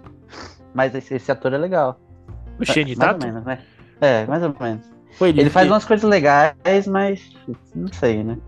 [0.74, 2.00] Mas esse, esse ator é legal.
[2.58, 3.20] O Shenitato?
[3.20, 3.58] Mais ou menos, né?
[4.00, 4.90] É, mais ou menos.
[5.12, 7.30] Foi ele, ele faz umas coisas legais, mas
[7.74, 8.38] não sei, né?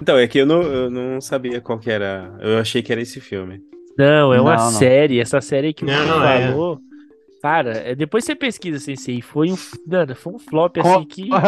[0.00, 2.32] Então, é que eu não, eu não sabia qual que era.
[2.40, 3.60] Eu achei que era esse filme.
[3.98, 4.72] Não, é uma não, não.
[4.72, 5.20] série.
[5.20, 6.48] Essa série que você é.
[6.48, 6.74] falou.
[6.74, 6.94] É.
[7.42, 9.20] Cara, é, depois você pesquisa, Sensei.
[9.20, 11.28] Foi um, mano, foi um flop assim que.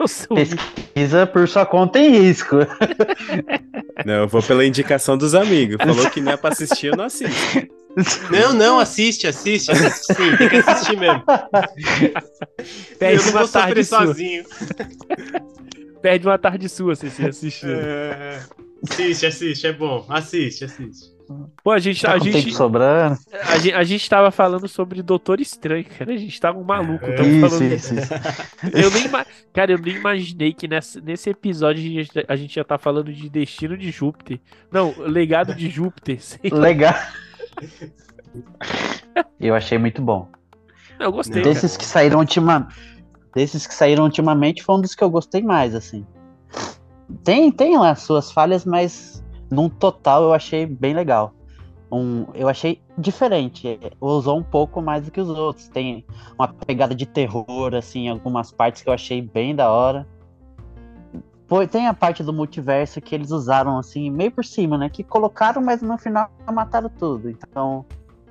[0.34, 2.56] Pesquisa por sua conta em risco.
[4.06, 5.76] Não, eu vou pela indicação dos amigos.
[5.76, 7.68] Falou que não é pra assistir, eu não assisto.
[8.30, 11.22] Não, não, assiste, assiste, assiste sim, tem que assistir mesmo.
[12.98, 14.44] Perde eu não vou sofrer sozinho.
[16.00, 17.68] Perde uma tarde sua se você assistir.
[17.68, 18.40] É...
[18.88, 20.06] Assiste, assiste, é bom.
[20.08, 21.20] Assiste, assiste.
[21.62, 22.02] Pô, a gente.
[22.02, 23.16] Tá a gente, sobrando.
[23.48, 26.12] A gente, a gente tava falando sobre Doutor Estranho, cara.
[26.12, 27.04] A gente tava um maluco.
[27.04, 27.72] É, isso, falando...
[27.72, 28.14] isso, isso.
[28.74, 29.08] Eu nem,
[29.52, 33.12] cara, eu nem imaginei que nessa, nesse episódio a gente, a gente já tá falando
[33.12, 34.40] de Destino de Júpiter.
[34.72, 36.18] Não, Legado de Júpiter.
[36.50, 36.94] Legal.
[39.38, 40.28] Eu achei muito bom.
[40.98, 41.42] Eu gostei.
[41.42, 41.78] Desses cara.
[41.78, 42.68] que saíram ultima...
[43.34, 46.06] desses que saíram ultimamente, foi um dos que eu gostei mais, assim.
[47.24, 51.34] Tem, tem lá suas falhas, mas num total eu achei bem legal.
[51.92, 53.78] Um, eu achei diferente.
[54.00, 55.68] Usou um pouco mais do que os outros.
[55.68, 56.04] Tem
[56.38, 60.06] uma pegada de terror, assim, em algumas partes que eu achei bem da hora.
[61.48, 64.88] Foi, tem a parte do multiverso que eles usaram, assim, meio por cima, né?
[64.88, 67.28] Que colocaram, mas no final mataram tudo.
[67.28, 67.84] Então,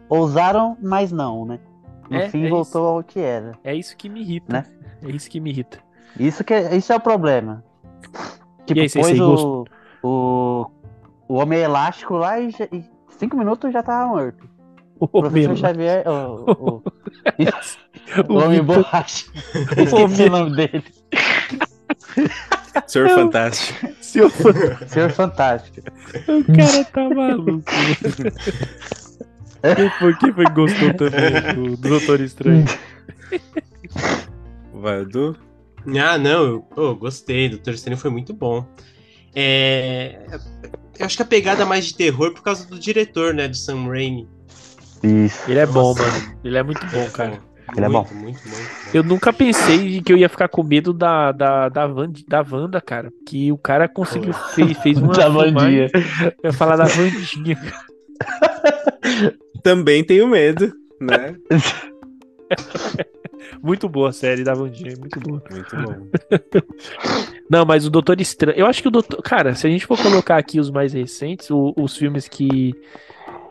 [0.08, 1.60] ousaram, mas não, né?
[2.10, 3.52] No É, fim é voltou ao que era.
[3.62, 4.54] É isso que me irrita.
[4.54, 4.66] Né?
[5.04, 5.80] É isso que me irrita.
[6.18, 7.62] Isso, que, é- isso é o problema.
[8.70, 9.66] Tipo, aí, Sensei, pôs o,
[10.04, 10.72] o,
[11.28, 12.84] o Homem Elástico lá e, já- e
[13.18, 14.48] cinco minutos já tava morto.
[15.00, 16.04] O professor Homem- Xavier.
[16.08, 16.84] O, o,
[18.30, 19.26] o, o Homem Borracha.
[19.78, 20.84] Esqueci o nome dele.
[22.88, 23.88] Senhor Fantástico.
[24.02, 24.30] Seu
[24.88, 25.80] Senhor Fantástico.
[26.28, 27.64] O cara tá maluco.
[29.76, 32.64] Quem foi, quem foi que gostou também do, do Doutor Estranho?
[34.74, 35.36] Vai, Edu?
[36.00, 38.66] Ah, não, eu pô, gostei, Doutor Estranho foi muito bom.
[39.36, 40.26] É,
[41.00, 43.88] eu acho que a pegada mais de terror por causa do diretor, né, do Sam
[43.88, 44.28] Raimi.
[45.04, 45.50] Isso.
[45.50, 46.02] Ele é bom, Nossa.
[46.02, 46.40] mano.
[46.44, 47.40] Ele é muito bom, cara.
[47.76, 48.16] Ele é muito, bom.
[48.16, 51.88] Muito, muito, muito Eu nunca pensei que eu ia ficar com medo da, da, da,
[51.88, 53.12] Van, da Wanda, cara.
[53.26, 55.14] Que o cara conseguiu, fez, fez uma.
[55.14, 55.90] Da Vandinha.
[55.94, 57.58] Eu ia falar da Vandinha.
[59.64, 61.36] Também tenho medo, né?
[63.62, 65.42] Muito boa a série da Vandinha, muito boa.
[65.50, 66.08] Muito bom.
[67.50, 68.58] Não, mas o Doutor Estranho.
[68.58, 69.22] Eu acho que o Doutor.
[69.22, 72.74] Cara, se a gente for colocar aqui os mais recentes, o- os filmes que,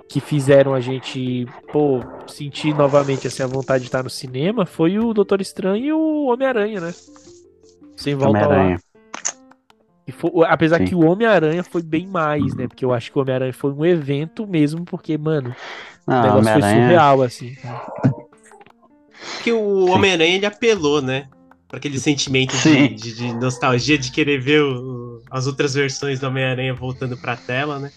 [0.08, 4.98] que fizeram a gente, pô, sentir novamente assim, a vontade de estar no cinema, foi
[4.98, 6.94] o Doutor Estranho e o Homem-Aranha, né?
[7.96, 8.46] Sem volta lá.
[8.46, 8.78] Homem-Aranha.
[10.06, 10.84] E foi- apesar Sim.
[10.86, 12.66] que o Homem-Aranha foi bem mais, né?
[12.66, 15.54] Porque eu acho que o Homem-Aranha foi um evento mesmo, porque, mano,
[16.06, 17.54] o Não, negócio foi surreal, assim.
[19.34, 21.26] Porque o Homem-Aranha ele apelou, né?
[21.68, 26.26] Pra aquele sentimento de, de- de nostalgia de querer ver o- as outras versões do
[26.26, 27.90] Homem-Aranha voltando pra tela, né?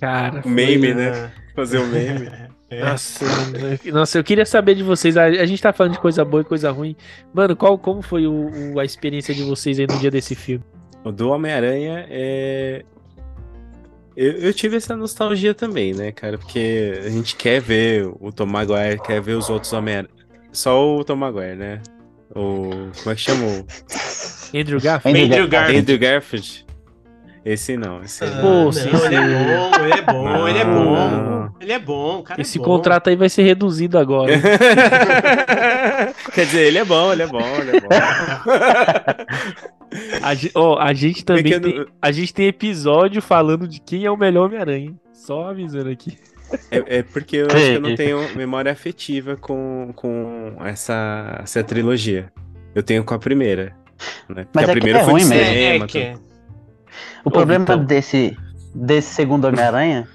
[0.00, 1.32] Cara, foi- Meme, né?
[1.54, 2.30] Fazer o meme.
[2.70, 2.84] É.
[2.84, 5.16] Nossa, mano, nossa, eu queria saber de vocês.
[5.16, 6.94] A, a gente tá falando de coisa boa e coisa ruim.
[7.32, 10.62] Mano, qual, como foi o- o- a experiência de vocês aí no dia desse filme?
[11.02, 12.84] O do Homem-Aranha é.
[14.14, 16.36] Eu, eu tive essa nostalgia também, né, cara?
[16.36, 20.10] Porque a gente quer ver o Tom Maguire, quer ver os outros Homem-Aranha.
[20.58, 21.80] Só o Tom Maguire, né?
[22.34, 22.90] O.
[22.98, 23.44] Como é que chama?
[23.46, 23.64] o-
[24.58, 25.18] Andrew Garfield?
[25.20, 25.78] Andrew Andrew Garfield.
[25.80, 26.66] Andrew Garfield?
[27.44, 28.42] Esse não, esse Ah, não.
[28.42, 29.16] Pô, não, sim, ele é sim.
[29.16, 30.94] bom, ele é bom, ele é Não, bom.
[31.10, 31.54] não.
[31.60, 32.64] Ele é bom, cara Esse é bom.
[32.66, 34.32] contrato aí vai ser reduzido agora.
[36.34, 37.88] Quer dizer, ele é bom, ele é bom, ele é bom.
[40.22, 44.10] A, ó, a gente também Pequeno- tem, a gente tem episódio falando de quem é
[44.10, 44.86] o melhor Homem-Aranha.
[44.86, 45.00] hein?
[45.14, 46.18] Só avisando aqui.
[46.70, 51.62] É, é porque eu acho que eu não tenho memória afetiva com, com essa, essa
[51.62, 52.32] trilogia.
[52.74, 53.76] Eu tenho com a primeira.
[54.28, 54.44] Né?
[54.44, 55.44] Porque Mas a é que primeira é foi de ruim mesmo.
[55.44, 55.84] É, cinema.
[55.84, 56.18] é que.
[57.24, 57.84] O Ô, problema Vitão.
[57.84, 58.36] desse,
[58.74, 60.08] desse segundo Homem-Aranha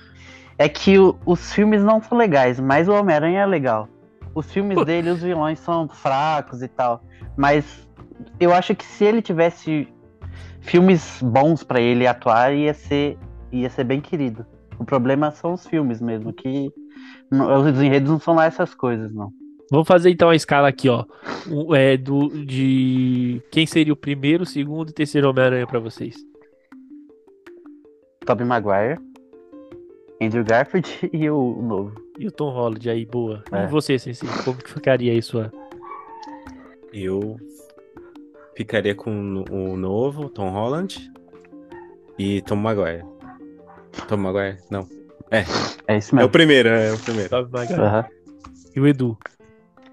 [0.57, 3.87] é que o- os filmes não são legais, mas o Homem-Aranha é legal.
[4.33, 7.03] Os filmes dele, os vilões são fracos e tal.
[7.37, 7.87] Mas
[8.39, 9.87] eu acho que se ele tivesse
[10.61, 13.17] filmes bons pra ele atuar, ia ser,
[13.51, 14.45] ia ser bem querido.
[14.83, 16.69] O problema são os filmes mesmo, que
[17.31, 19.31] os enredos não são lá essas coisas, não.
[19.71, 21.05] Vamos fazer então a escala aqui, ó.
[21.49, 26.15] O- é, do, de quem seria o primeiro, segundo e terceiro Homem-Aranha pra vocês?
[28.25, 28.99] Tobey Maguire,
[30.21, 31.95] Andrew Garfield e o novo.
[32.19, 33.41] E o Tom Holland aí, boa.
[33.51, 33.63] É.
[33.63, 35.51] E você, Sensei, como que ficaria aí sua...
[36.93, 37.37] Eu
[38.55, 39.09] ficaria com
[39.49, 41.09] o novo, Tom Holland
[42.19, 43.03] e Tom Maguire.
[44.07, 44.57] Tom Maguire?
[44.69, 44.87] Não.
[45.87, 46.29] É isso É o mesmo.
[46.29, 47.49] primeiro, é o primeiro.
[47.51, 47.79] Maguire?
[47.79, 48.05] Aham.
[48.75, 49.17] E o Edu?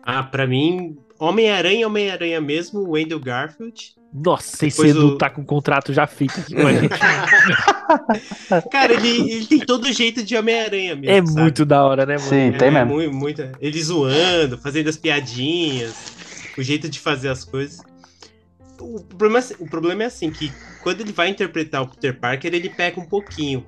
[0.02, 3.92] Ah, pra mim, Homem-Aranha, Homem-Aranha mesmo, o Andrew Garfield.
[4.12, 6.88] Nossa, esse Depois Edu o- tá com o contrato já feito aqui com a gente.
[8.70, 11.10] Cara, ele, ele tem todo jeito de Homem-Aranha mesmo.
[11.10, 11.40] É sabe?
[11.40, 12.28] muito da hora, né, mano?
[12.28, 12.94] Sim, tem é, mesmo.
[12.94, 15.94] Muito, muito, ele zoando, fazendo as piadinhas,
[16.58, 17.80] o jeito de fazer as coisas.
[18.80, 20.50] O problema, é assim- o problema é assim, que
[20.82, 23.64] quando ele vai interpretar o Peter Parker, ele peca um pouquinho.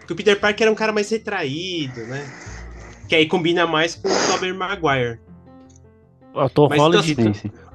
[0.00, 2.24] Porque o Peter Parker era um cara mais retraído, né?
[3.08, 5.20] Que aí combina mais com o Tobey Maguire.
[6.34, 7.32] Ó, Tom Mas Holland, então.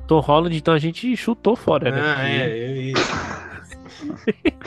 [0.07, 2.01] Tom Holland, então a gente chutou fora, né?
[2.01, 2.91] Ah, Porque- é.
[2.91, 2.93] eu-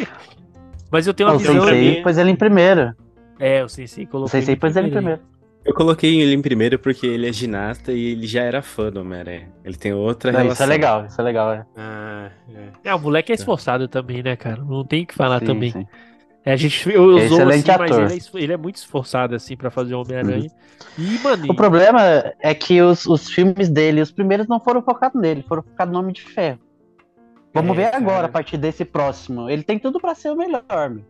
[0.91, 1.55] Mas eu tenho uma O visão.
[1.57, 2.95] pra Sensei mim- pôs ele em primeiro.
[3.39, 4.27] É, o Sensei colocou.
[4.27, 5.21] O Sensei pôs ele em primeiro.
[5.71, 9.03] Eu coloquei ele em primeiro porque ele é ginasta e ele já era fã do
[9.03, 9.49] Homem-Aranha.
[9.65, 10.65] Ele tem outra Não, relação.
[10.65, 11.53] isso é legal, isso é legal.
[11.53, 11.67] É.
[11.77, 12.91] Ah, é.
[12.91, 14.65] É, o moleque é esforçado também, né, cara?
[14.65, 15.71] Não tem o que falar Sim, também.
[15.71, 15.87] sim.
[16.45, 18.01] É, a gente usou Excelente assim, ator.
[18.01, 20.51] mas ele é, ele é, muito esforçado assim para fazer o Homem-Aranha.
[20.99, 21.05] Uhum.
[21.05, 22.01] E, mano, o problema
[22.41, 26.01] é que os, os filmes dele, os primeiros não foram focados nele, foram focados no
[26.01, 26.59] Homem de Ferro.
[27.55, 28.27] Vamos é, ver agora, cara.
[28.27, 29.49] a partir desse próximo.
[29.49, 31.05] Ele tem tudo para ser o melhor, meu.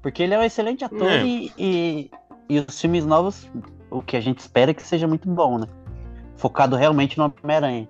[0.00, 1.22] Porque ele é um excelente ator é.
[1.26, 2.10] e, e,
[2.48, 3.46] e, os filmes novos,
[3.90, 5.66] o que a gente espera é que seja muito bom, né?
[6.36, 7.88] Focado realmente no Homem-Aranha.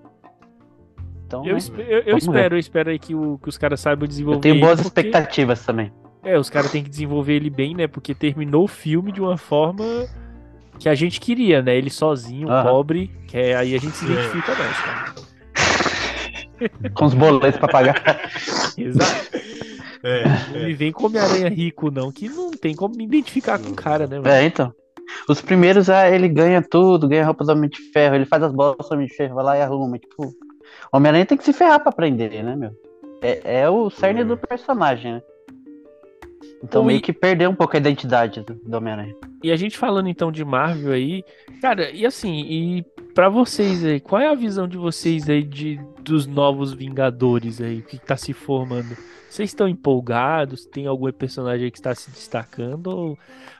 [1.25, 4.37] Então, eu, eu, eu espero, eu espero aí que, o, que os caras saibam desenvolver.
[4.37, 4.99] Eu tenho boas porque...
[5.01, 5.91] expectativas também.
[6.23, 7.87] É, os caras têm que desenvolver ele bem, né?
[7.87, 9.85] Porque terminou o filme de uma forma
[10.79, 11.75] que a gente queria, né?
[11.75, 15.15] Ele sozinho, pobre, que é, aí a gente se identifica mais, cara.
[16.93, 18.21] Com os boletos pra pagar.
[18.77, 19.39] Exato.
[20.03, 20.65] É, não é.
[20.65, 24.07] me vem com Homem-Aranha rico, não, que não tem como me identificar com o cara,
[24.07, 24.17] né?
[24.17, 24.29] Mano?
[24.29, 24.73] É, então.
[25.27, 28.51] Os primeiros, ah, ele ganha tudo, ganha roupa do Homem de Ferro, ele faz as
[28.51, 29.97] bolsas do Homem de Ferro, vai lá e arruma.
[29.97, 30.33] Tipo,
[30.91, 32.71] Homem-Aranha tem que se ferrar pra aprender, né, meu?
[33.21, 35.21] É, é o cerne do personagem, né?
[36.63, 39.15] Então meio que perdeu um pouco a identidade do, do Homem-Aranha.
[39.41, 41.23] E a gente falando então de Marvel aí,
[41.61, 45.79] cara, e assim, e para vocês aí, qual é a visão de vocês aí de
[46.03, 48.95] dos novos Vingadores aí que tá se formando?
[49.29, 50.65] Vocês estão empolgados?
[50.65, 52.87] Tem algum personagem aí que está se destacando?
[52.87, 53.17] Ou...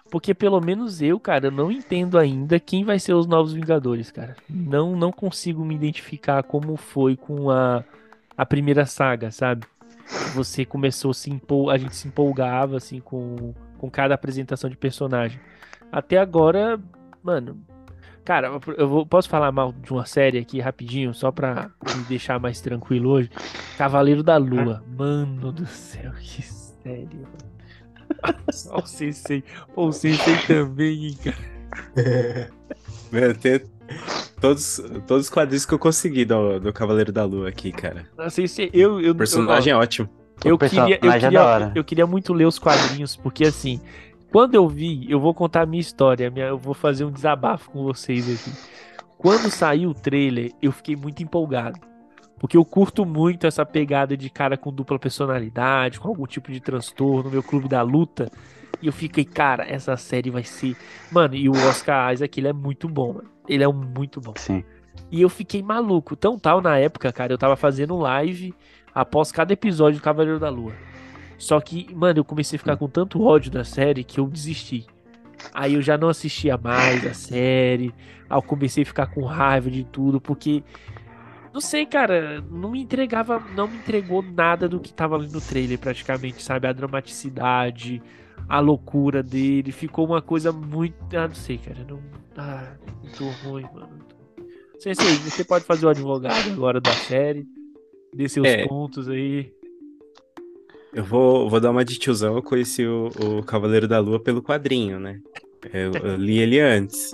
[0.09, 4.35] Porque pelo menos eu, cara, não entendo ainda quem vai ser os novos Vingadores, cara.
[4.49, 7.83] Não não consigo me identificar como foi com a,
[8.35, 9.65] a primeira saga, sabe?
[10.33, 11.69] Você começou a se empol...
[11.69, 15.39] a gente se empolgava assim com, com cada apresentação de personagem.
[15.91, 16.79] Até agora,
[17.23, 17.57] mano,
[18.29, 22.39] Cara, eu vou, posso falar mal de uma série aqui rapidinho, só pra me deixar
[22.39, 23.31] mais tranquilo hoje?
[23.75, 24.83] Cavaleiro da Lua.
[24.95, 27.25] Mano do céu, que série.
[28.51, 29.43] Só o Sensei.
[29.73, 32.49] Pô, o Sensei também, hein, cara.
[33.11, 33.61] Meu, tem
[34.39, 38.07] todos, todos os quadrinhos que eu consegui do, do Cavaleiro da Lua aqui, cara.
[38.17, 40.09] Não sei se eu, eu, o personagem eu, é ótimo.
[40.43, 43.81] Eu queria, eu, queria, eu queria muito ler os quadrinhos, porque assim,
[44.31, 47.69] quando eu vi, eu vou contar a minha história, minha, eu vou fazer um desabafo
[47.71, 48.57] com vocês aqui.
[49.17, 51.79] Quando saiu o trailer, eu fiquei muito empolgado.
[52.39, 56.59] Porque eu curto muito essa pegada de cara com dupla personalidade, com algum tipo de
[56.59, 58.31] transtorno, meu clube da luta.
[58.81, 60.75] E eu fiquei, cara, essa série vai ser.
[61.11, 63.29] Mano, e o Oscar Isaac, ele é muito bom, mano.
[63.47, 64.33] Ele é um muito bom.
[64.37, 64.63] Sim.
[65.11, 66.15] E eu fiquei maluco.
[66.15, 68.53] Tão tal, na época, cara, eu tava fazendo live
[68.93, 70.73] após cada episódio do Cavaleiro da Lua.
[71.37, 74.85] Só que, mano, eu comecei a ficar com tanto ódio da série que eu desisti.
[75.53, 77.93] Aí eu já não assistia mais a série.
[78.29, 80.63] Aí eu comecei a ficar com raiva de tudo, porque.
[81.53, 85.41] Não sei, cara, não me entregava, não me entregou nada do que tava ali no
[85.41, 86.67] trailer, praticamente, sabe?
[86.67, 88.01] A dramaticidade,
[88.47, 90.95] a loucura dele, ficou uma coisa muito.
[91.15, 91.99] Ah, não sei, cara, não.
[92.37, 93.99] Ah, muito ruim, mano.
[94.79, 97.45] Sei, sei, você pode fazer o advogado agora da série,
[98.13, 98.65] dê seus é.
[98.65, 99.51] pontos aí.
[100.93, 102.35] Eu vou, vou dar uma de tiozão.
[102.35, 105.19] Eu conheci o, o Cavaleiro da Lua pelo quadrinho, né?
[105.73, 107.11] Eu, eu, li ele antes.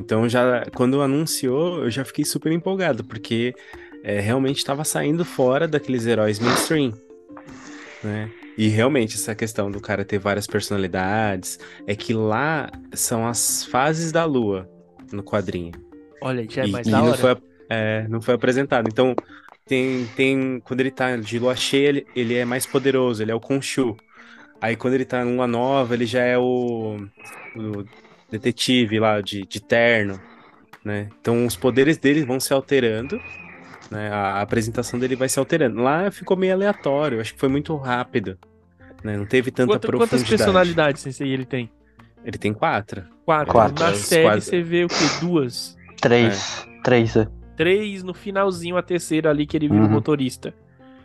[0.00, 3.54] Então, já quando anunciou, eu já fiquei super empolgado, porque
[4.02, 6.92] é, realmente estava saindo fora daqueles heróis mainstream,
[8.02, 8.30] né?
[8.56, 14.10] E realmente, essa questão do cara ter várias personalidades, é que lá são as fases
[14.10, 14.68] da lua
[15.12, 15.72] no quadrinho.
[16.20, 17.10] Olha, já é mais e, da hora.
[17.10, 17.36] Não foi,
[17.68, 18.88] é, não foi apresentado.
[18.88, 19.14] Então,
[19.66, 23.34] tem, tem quando ele tá de lua cheia, ele, ele é mais poderoso, ele é
[23.34, 23.96] o Khonshu.
[24.60, 26.98] Aí quando ele tá em lua nova, ele já é o,
[27.56, 27.84] o
[28.30, 30.20] detetive lá de, de terno,
[30.84, 31.08] né?
[31.20, 33.20] Então os poderes dele vão se alterando,
[33.90, 34.10] né?
[34.10, 35.80] A, apresentação dele vai se alterando.
[35.80, 38.38] Lá ficou meio aleatório, acho que foi muito rápido,
[39.02, 39.16] né?
[39.16, 40.22] Não teve tanta Quanta, profundidade.
[40.22, 41.70] Quantas personalidades aí ele tem?
[42.24, 43.04] Ele tem quatro.
[43.24, 43.52] Quatro.
[43.52, 43.84] quatro.
[43.84, 44.40] Na série quatro.
[44.42, 44.94] você vê o quê?
[45.20, 45.76] Duas?
[46.00, 46.66] Três.
[46.66, 46.82] É.
[46.82, 47.26] Três, é
[47.60, 49.88] três, no finalzinho a terceira ali que ele vira uhum.
[49.88, 50.54] o motorista.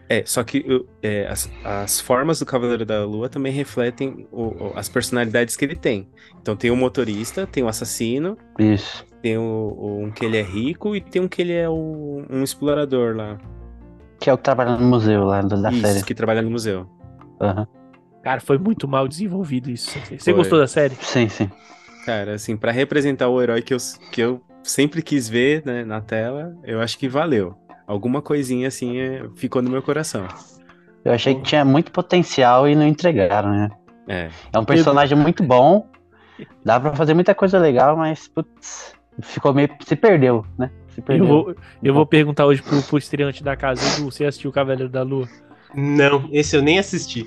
[0.07, 4.73] É, só que é, as, as formas do Cavaleiro da Lua também refletem o, o,
[4.75, 6.07] as personalidades que ele tem.
[6.41, 8.37] Então tem o motorista, tem o assassino.
[8.59, 9.05] Isso.
[9.21, 12.43] Tem o, um que ele é rico e tem um que ele é o, um
[12.43, 13.37] explorador lá.
[14.19, 16.03] Que é o que trabalha no museu lá da isso, série.
[16.03, 16.87] que trabalha no museu.
[17.41, 17.65] Uhum.
[18.23, 19.99] Cara, foi muito mal desenvolvido isso.
[19.99, 20.33] Você foi.
[20.33, 20.95] gostou da série?
[21.01, 21.49] Sim, sim.
[22.05, 23.77] Cara, assim, para representar o herói que eu,
[24.11, 27.55] que eu sempre quis ver né, na tela, eu acho que valeu.
[27.87, 30.27] Alguma coisinha assim é, ficou no meu coração.
[31.03, 33.69] Eu achei que tinha muito potencial e não entregaram, né?
[34.07, 34.29] É.
[34.51, 35.87] É um personagem muito bom.
[36.63, 39.69] Dá pra fazer muita coisa legal, mas putz, ficou meio.
[39.85, 40.71] Se perdeu, né?
[40.89, 41.25] Se perdeu.
[41.25, 44.53] Eu vou, eu vou perguntar hoje pro, pro estreante da casa, Edu, você assistiu o
[44.53, 45.29] Cavaleiro da Lua?
[45.75, 47.25] Não, esse eu nem assisti.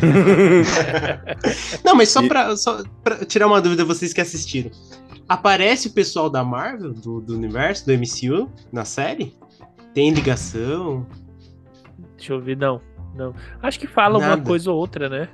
[1.84, 4.70] não, mas só pra, só pra tirar uma dúvida, vocês que assistiram.
[5.28, 9.36] Aparece o pessoal da Marvel, do, do universo, do MCU, na série?
[9.96, 11.06] Tem ligação?
[12.18, 12.82] Deixa eu ver, não.
[13.14, 13.32] Não.
[13.62, 14.34] Acho que fala Nada.
[14.36, 15.26] uma coisa ou outra, né?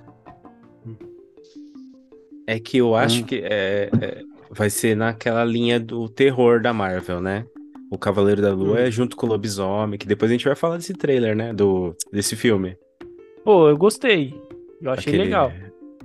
[2.46, 3.24] É que eu acho Hum.
[3.24, 7.44] que é, é, vai ser naquela linha do terror da Marvel, né?
[7.90, 8.78] O Cavaleiro da Lua Hum.
[8.78, 11.52] é junto com o Lobisomem, que depois a gente vai falar desse trailer, né?
[11.52, 12.76] Do, desse filme.
[13.44, 14.32] Pô, eu gostei.
[14.80, 15.52] Eu achei Aquele- legal.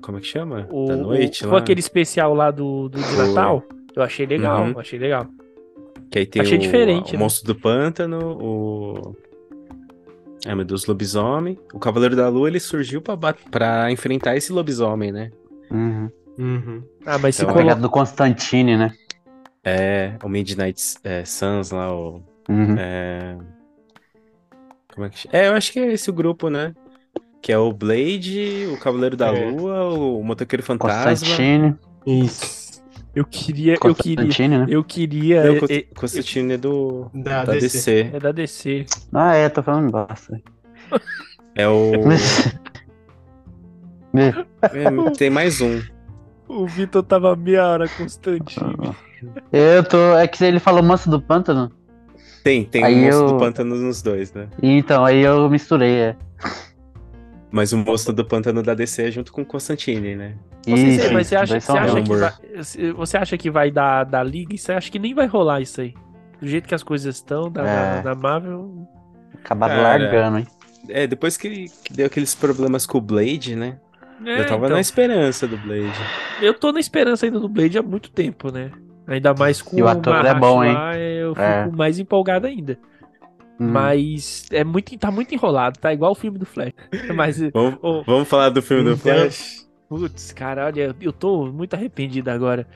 [0.01, 0.67] Como é que chama?
[0.71, 1.59] O, da noite o, lá.
[1.59, 3.17] aquele especial lá do, do de.
[3.17, 3.63] Natal,
[3.95, 4.79] eu achei legal, Uhum.
[4.79, 5.27] achei legal.
[6.09, 7.19] Que aí tem Achei o, diferente, o né?
[7.19, 9.15] Monstro do Pântano, o.
[10.45, 11.57] Ai meu Deus, lobisomem.
[11.73, 15.31] O Cavaleiro da Lua ele surgiu pra, bat- pra enfrentar esse lobisomem, né?
[15.69, 16.09] Uhum.
[16.37, 16.83] Uhum.
[17.05, 17.75] Ah, mas se Então, A colo...
[17.75, 18.93] do Constantine, né?
[19.63, 22.21] É, o Midnight é, Suns lá, o.
[22.47, 22.75] Uhum.
[22.77, 23.37] É...
[24.93, 25.35] Como é que chama?
[25.37, 26.73] É, eu acho que é esse o grupo, né?
[27.41, 29.49] Que é o Blade, o Cavaleiro da É.
[29.49, 31.09] Lua, o Motoqueiro Fantasma.
[31.09, 31.75] Constantine.
[32.05, 32.66] Isso.
[33.17, 34.65] Eu queria, eu queria, Constantine, né?
[34.69, 37.61] eu queria, Não, é, Const- Constantine é do Da, da DC.
[37.67, 38.09] DC.
[38.13, 38.85] é da DC.
[39.13, 40.41] Ah, é, tô falando bosta.
[41.55, 41.91] É o.
[44.15, 44.29] É.
[44.79, 45.79] é, tem mais um.
[46.47, 48.95] O Vitor tava meia hora Constantine.
[49.51, 50.15] Eu tô.
[50.17, 51.71] É que ele falou Manso do Pântano.
[52.43, 54.47] Tem, tem Aí o monstro eu- do pântano nos dois, né?
[54.63, 56.15] Então, aí eu misturei, é.
[57.49, 60.35] Mas o monstro do pântano da DC é junto com o Constantine, né?
[60.67, 64.55] Você, mas acha, você que vai, se- você acha que vai dar da liga?
[64.57, 65.93] Você acha que nem vai rolar isso aí?
[66.41, 68.01] Do jeito que as coisas estão, da, É.
[68.01, 68.87] da Marvel.
[69.43, 70.47] Acabaram Cara, largando, hein?
[70.89, 73.77] É, depois que, que deu aqueles problemas com o Blade, né?
[74.25, 75.93] É, eu tava então, na esperança do Blade.
[76.41, 78.71] eu tô na esperança ainda do Blade há muito tempo, né?
[79.07, 80.73] Ainda mais com E o ator é bom, hein?
[80.73, 81.67] lá, eu fico É.
[81.71, 82.77] mais empolgado ainda.
[83.59, 83.71] Uhum.
[83.71, 86.73] Mas é muito, tá muito enrolado, tá igual o filme do Flash.
[87.15, 89.67] Mas, Vamos, ô, vamos falar do filme do Então, Flash?
[89.89, 92.67] putz, cara, olha, eu tô muito arrependido agora.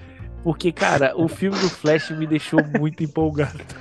[0.43, 3.63] Porque, cara, o filme do Flash me deixou muito empolgado.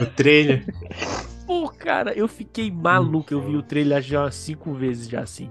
[0.00, 0.64] O trailer.
[1.46, 3.32] Pô, cara, eu fiquei maluco.
[3.32, 5.50] Eu vi o trailer já cinco vezes já assim.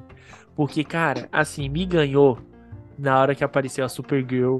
[0.55, 2.37] Porque, cara, assim, me ganhou
[2.97, 4.57] na hora que apareceu a Supergirl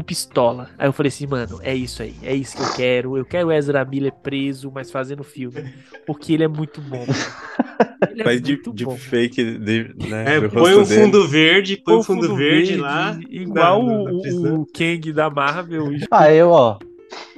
[0.00, 0.70] pistola.
[0.78, 2.14] Aí eu falei assim, mano, é isso aí.
[2.22, 3.18] É isso que eu quero.
[3.18, 5.74] Eu quero o Ezra Miller preso, mas fazendo filme.
[6.06, 7.04] Porque ele é muito bom.
[8.10, 8.96] Ele é Faz de, muito de bom.
[8.96, 10.36] fake, de, né?
[10.36, 11.02] É, põe rosto um dele.
[11.04, 13.18] fundo verde, põe Pô, um fundo, verde, lá.
[13.30, 14.54] Igual na- o, na prisão.
[14.60, 15.88] o Kang da Marvel.
[16.10, 16.78] Ah, eu, ó.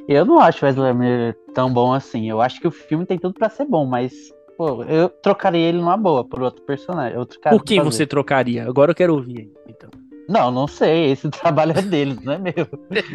[0.09, 2.29] Eu não acho o Wesley Miller tão bom assim.
[2.29, 4.13] Eu acho que o filme tem tudo pra ser bom, mas,
[4.57, 7.19] pô, eu trocaria ele numa boa por outro personagem.
[7.19, 8.67] Outro cara Por quem você trocaria?
[8.67, 9.39] Agora eu quero ouvir.
[9.41, 9.91] aí, Então.
[10.29, 11.11] Não, não sei.
[11.13, 12.53] Esse trabalho é deles, não é meu.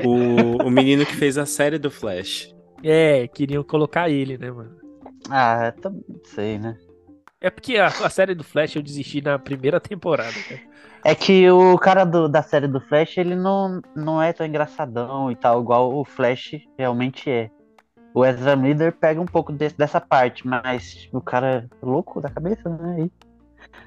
[0.05, 2.53] O, o menino que fez a série do Flash.
[2.84, 4.78] É, queriam colocar ele, né, mano?
[5.30, 6.78] Ah, tá- não sei, né?
[7.41, 10.62] É porque a, a série do Flash eu desisti na primeira temporada, cara.
[11.03, 15.32] É que o cara do- da série do Flash, ele não, não é tão engraçadão
[15.32, 17.49] e tal, igual o Flash realmente é.
[18.14, 22.30] O Ezra Miller pega um pouco desse- dessa parte, mas o cara é louco da
[22.30, 23.03] cabeça, né?
[23.05, 23.28] É.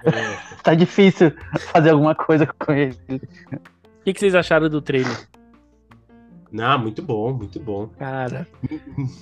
[0.63, 1.33] tá difícil
[1.73, 2.97] fazer alguma coisa com ele.
[3.11, 5.29] O que, que vocês acharam do trailer?
[6.51, 7.87] Não, muito bom, muito bom.
[7.99, 8.47] Cara,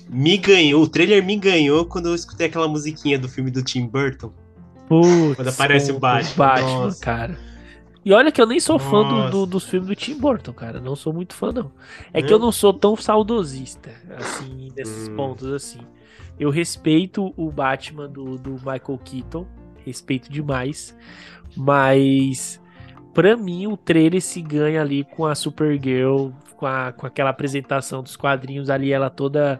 [0.09, 3.87] Me ganhou, o trailer me ganhou quando eu escutei aquela musiquinha do filme do Tim
[3.87, 4.33] Burton.
[4.89, 6.99] putz, Quando aparece o Batman, Batman, nossa.
[7.01, 7.37] cara.
[8.03, 9.29] E olha que eu nem sou fã do, Nossa.
[9.31, 10.81] do- dos filmes do Tim Burton, cara.
[10.81, 11.71] Não sou muito fã, não.
[12.11, 12.37] É que Não?
[12.37, 15.15] eu não sou tão saudosista, assim, nesses Hum.
[15.15, 15.79] pontos, assim.
[16.39, 19.45] Eu respeito o Batman do, do Michael Keaton,
[19.85, 20.97] respeito demais,
[21.55, 22.61] mas
[23.13, 28.01] pra mim o trailer se ganha ali com a Supergirl, com, a, com aquela apresentação
[28.03, 29.59] dos quadrinhos ali, ela toda.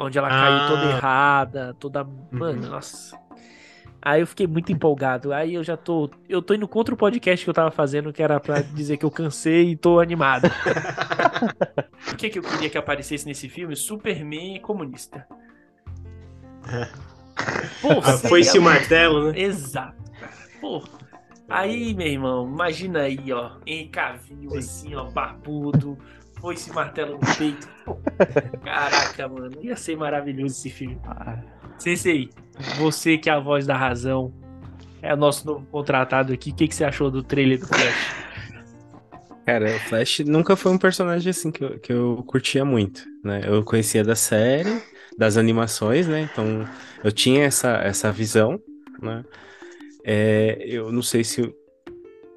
[0.00, 0.96] onde ela caiu toda Ah.
[0.96, 2.04] errada, toda.
[2.30, 2.70] Mano, Uhum.
[2.70, 3.18] nossa.
[4.00, 5.32] Aí eu fiquei muito empolgado.
[5.32, 6.08] Aí eu já tô.
[6.28, 9.04] Eu tô indo contra o podcast que eu tava fazendo, que era pra dizer que
[9.04, 10.44] eu cansei e tô animado.
[12.12, 13.74] o que, que eu queria que aparecesse nesse filme?
[13.74, 15.26] Superman comunista.
[17.80, 19.40] Porra, Ah, Foi-se o martelo, né?
[19.40, 20.32] Exato, cara.
[20.60, 20.88] Porra.
[21.48, 23.52] Aí, meu irmão, imagina aí, ó.
[23.66, 23.90] Em
[24.56, 25.98] assim, ó, barbudo.
[26.40, 27.68] Foi esse martelo no peito.
[28.62, 29.52] Caraca, mano.
[29.62, 31.00] Ia ser maravilhoso esse filme.
[31.78, 32.30] Sensei,
[32.76, 34.32] você que é a voz da razão,
[35.02, 36.50] é o nosso novo contratado aqui.
[36.50, 38.14] O que, que você achou do trailer do Flash?
[39.46, 43.40] Cara, o Flash nunca foi um personagem assim que eu, que eu curtia muito, né?
[43.44, 44.82] Eu conhecia da série,
[45.18, 46.28] das animações, né?
[46.32, 46.64] Então
[47.02, 48.60] eu tinha essa, essa visão,
[49.02, 49.24] né?
[50.04, 51.52] É, eu não sei se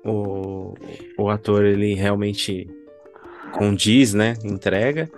[0.04, 0.74] o,
[1.18, 2.68] o ator ele realmente
[3.52, 4.34] condiz, né?
[4.44, 5.10] Entrega,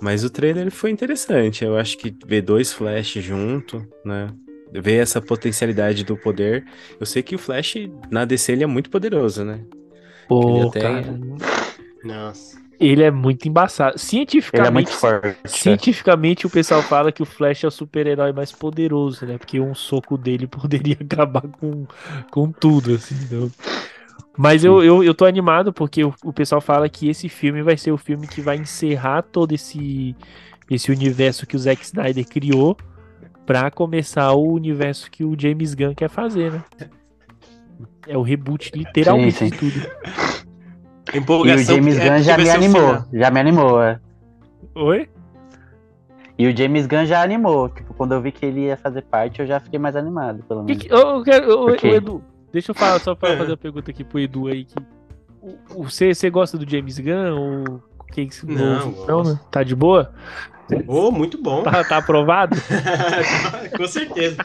[0.00, 1.64] mas o trailer ele foi interessante.
[1.64, 4.32] Eu acho que ver dois Flash junto, né?
[4.72, 6.64] Ver essa potencialidade do poder.
[7.00, 7.74] Eu sei que o Flash
[8.08, 9.60] na DC ele é muito poderoso, né?
[10.28, 11.20] Pô, até- cara.
[12.04, 12.56] Nossa.
[12.80, 13.90] Ele é muito embaçado.
[13.90, 15.36] Ele Cientificamente, é muito forte.
[15.44, 19.36] cientificamente o pessoal fala que o Flash é o super-herói mais poderoso, né?
[19.36, 21.86] Porque um soco dele poderia acabar com,
[22.30, 23.14] com tudo, assim.
[23.22, 23.50] Então...
[24.38, 27.76] Mas eu, eu, eu tô animado porque o, o pessoal fala que esse filme vai
[27.76, 30.16] ser o filme que vai encerrar todo esse,
[30.70, 32.74] esse universo que o Zack Snyder criou
[33.44, 36.64] pra começar o universo que o James Gunn quer fazer, né?
[38.06, 39.50] É o reboot literalmente Sim, sim.
[39.50, 39.90] de tudo.
[41.12, 42.80] E o Empolgação James é Gunn já me o animou.
[42.82, 43.04] final.
[43.12, 44.00] Já me animou, é.
[44.74, 45.08] Oi?
[46.38, 47.68] E o James Gunn já animou.
[47.68, 50.62] Tipo, quando eu vi que ele ia fazer parte, eu já fiquei mais animado, pelo
[50.62, 50.82] menos.
[50.82, 51.88] que- eu, eu quero, Por quê?
[51.88, 52.22] Edu,
[52.52, 54.64] deixa eu falar só pra fazer uma pergunta aqui pro Edu aí.
[54.64, 54.74] Que,
[55.42, 57.34] o- o- você, você gosta do James Gunn?
[57.68, 57.82] Ou
[58.12, 59.40] que que- Não, né?
[59.50, 60.12] Tá de boa?
[60.86, 61.62] Oh, muito bom.
[61.64, 62.56] Tá, tá aprovado?
[63.76, 64.36] Com certeza.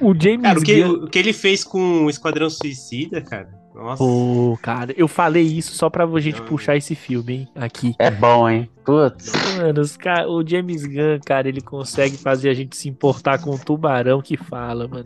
[0.00, 1.04] O James Cara, o que, Gunn.
[1.04, 3.48] o que ele fez com o Esquadrão Suicida, cara.
[3.74, 4.02] Nossa.
[4.02, 6.46] Pô, cara, eu falei isso só pra gente Não.
[6.46, 7.48] puxar esse filme, hein?
[7.54, 7.94] Aqui.
[7.98, 8.68] É bom, hein?
[8.84, 9.32] Putz.
[9.56, 9.82] Mano,
[10.28, 14.36] o James Gunn, cara, ele consegue fazer a gente se importar com o tubarão que
[14.36, 15.04] fala, mano.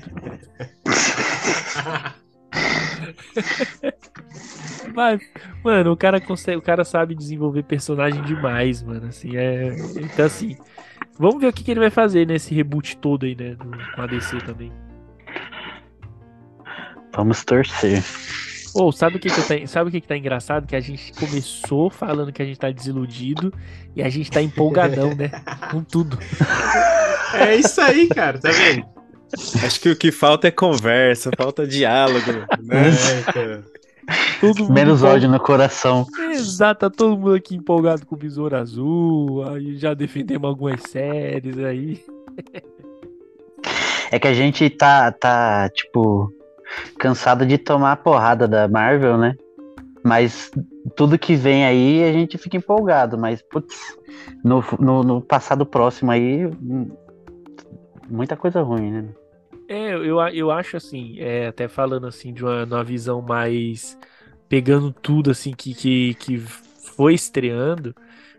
[4.95, 5.21] Mas,
[5.63, 9.07] mano, o cara consegue, o cara sabe desenvolver personagem demais, mano.
[9.09, 9.75] Assim, é.
[9.97, 10.57] Então, assim,
[11.19, 13.55] vamos ver o que, que ele vai fazer nesse reboot todo aí, né?
[13.57, 14.73] do- Com a DC também.
[17.15, 18.03] Vamos torcer.
[18.75, 20.67] Ou sabe o que, que, tá, sabe o que, que tá engraçado?
[20.67, 23.53] Que a gente começou falando que a gente tá desiludido
[23.95, 25.31] e a gente tá empolgadão, né?
[25.71, 26.19] Com tudo.
[27.35, 28.85] É isso aí, cara, tá vendo?
[29.65, 32.91] Acho que o que falta é conversa, falta diálogo, né?
[32.91, 33.65] É, cara.
[34.41, 36.07] Todo mundo Menos empol- ódio no coração.
[36.31, 39.49] Exato, tá todo mundo aqui empolgado com o Besouro Azul.
[39.49, 42.05] Aí já defendemos algumas séries aí.
[44.11, 46.31] É que a gente tá, tá, tipo,
[46.99, 49.35] cansado de tomar a porrada da Marvel, né?
[50.03, 50.51] Mas
[50.97, 53.17] tudo que vem aí a gente fica empolgado.
[53.17, 53.75] Mas, putz,
[54.45, 56.51] no, no, no passado próximo aí,
[58.09, 59.09] muita coisa ruim, né?
[59.67, 63.99] É, eu, eu acho assim, é, até falando assim de uma, uma visão mais
[64.47, 67.95] pegando tudo assim que, que, que foi estreando,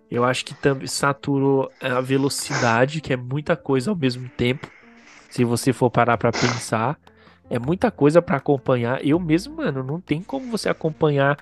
[0.10, 4.70] eu acho que também saturou a velocidade, que é muita coisa ao mesmo tempo.
[5.30, 6.98] Se você for parar pra pensar,
[7.50, 9.06] é muita coisa pra acompanhar.
[9.06, 11.38] Eu mesmo, mano, não tem como você acompanhar,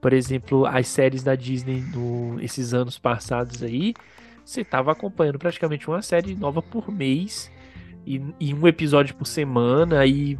[0.00, 3.94] por exemplo, as séries da Disney no, esses anos passados aí.
[4.44, 7.50] Você tava acompanhando praticamente uma série nova por mês
[8.06, 10.38] e, e um episódio por semana, e.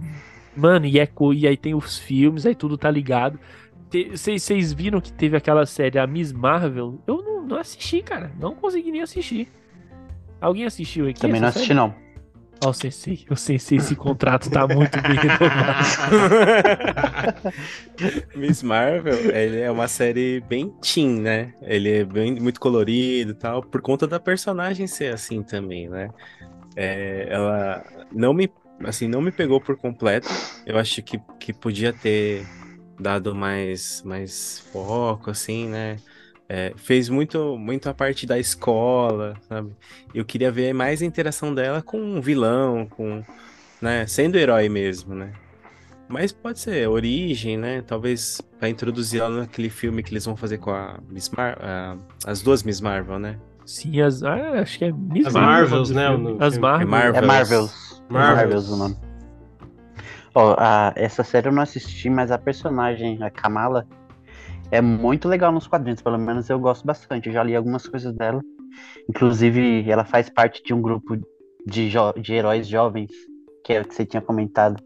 [0.57, 3.39] Mano, e, é, e aí tem os filmes, aí tudo tá ligado.
[4.11, 6.99] Vocês viram que teve aquela série, a Miss Marvel?
[7.07, 8.33] Eu não, não assisti, cara.
[8.39, 9.49] Não consegui nem assistir.
[10.41, 11.21] Alguém assistiu aqui?
[11.21, 12.06] Também não assisti, não.
[12.65, 15.17] Ó, o Sensei, o Sensei, esse contrato tá muito bem.
[18.35, 21.53] Miss Marvel, ele é uma série bem teen, né?
[21.63, 26.09] Ele é bem, muito colorido e tal, por conta da personagem ser assim também, né?
[26.75, 28.51] É, ela não me,
[28.85, 30.29] assim, não me pegou por completo.
[30.65, 32.47] Eu acho que, que podia ter
[32.99, 35.97] dado mais, mais foco, assim, né?
[36.49, 39.73] É, fez muito, muito a parte da escola, sabe?
[40.15, 43.23] Eu queria ver mais a interação dela com um vilão, com,
[43.83, 44.07] né?
[44.07, 45.33] Sendo herói mesmo, né?
[46.09, 47.83] Mas pode ser origem, né?
[47.85, 51.97] Talvez pra introduzir ela naquele filme que eles vão fazer com a Miss Mar a-
[52.25, 53.39] as duas Miss Marvel, né?
[53.65, 56.07] Sim, as, ah, acho que é Miss As Marvel, Marvels, o né.
[56.39, 56.59] As.
[56.59, 56.87] Marvel.
[56.87, 57.23] É Marvel.
[57.23, 58.03] É Marvels.
[58.09, 58.37] Marvels.
[58.37, 58.97] Marvels o nome.
[60.33, 63.85] Ó, a- essa série eu não assisti, mas a personagem, a Kamala,
[64.71, 66.03] é muito legal nos quadrinhos.
[66.03, 67.29] Pelo menos eu gosto bastante.
[67.29, 68.41] Eu já li algumas coisas dela.
[69.09, 71.17] Inclusive, ela faz parte de um grupo
[71.67, 71.91] de,
[72.21, 73.11] de heróis jovens,
[73.65, 74.83] que é o que você tinha comentado.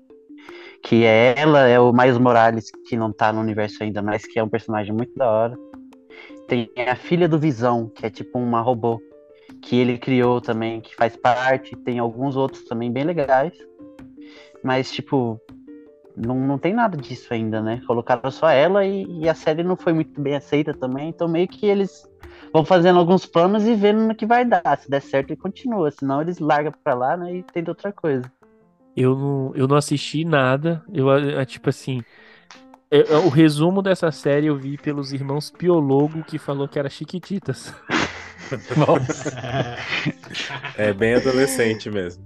[0.83, 4.39] Que é ela, é o Miles Morales, que não tá no universo ainda, mas que
[4.39, 5.59] é um personagem muito da hora.
[6.49, 9.01] Tem a filha do Visão, que é tipo uma robô,
[9.62, 11.76] que ele criou também, que faz parte.
[11.76, 13.53] Tem alguns outros também bem legais.
[14.62, 15.41] Mas, tipo,
[16.17, 17.81] não, não tem nada disso ainda, né?
[17.87, 21.09] Colocaram só ela e, e a série não foi muito bem aceita também.
[21.09, 22.09] Então, meio que eles
[22.53, 24.79] vão fazendo alguns planos e vendo no que vai dar.
[24.79, 25.91] Se der certo, ele continua.
[25.91, 27.37] Senão, eles largam pra lá, né?
[27.37, 28.31] E tem outra coisa.
[28.97, 30.83] Eu não, eu não assisti nada.
[30.93, 32.03] Eu, é, tipo assim.
[32.91, 36.91] é- é, o resumo dessa série eu vi pelos irmãos Piologo que falou que era
[36.91, 37.75] Chiquititas.
[40.76, 42.24] É bem adolescente mesmo.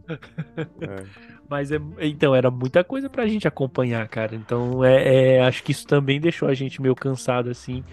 [0.80, 1.04] É.
[1.48, 4.34] Mas é, então, era muita coisa pra gente acompanhar, cara.
[4.34, 7.84] Então, é, é, acho que isso também deixou a gente meio cansado, assim.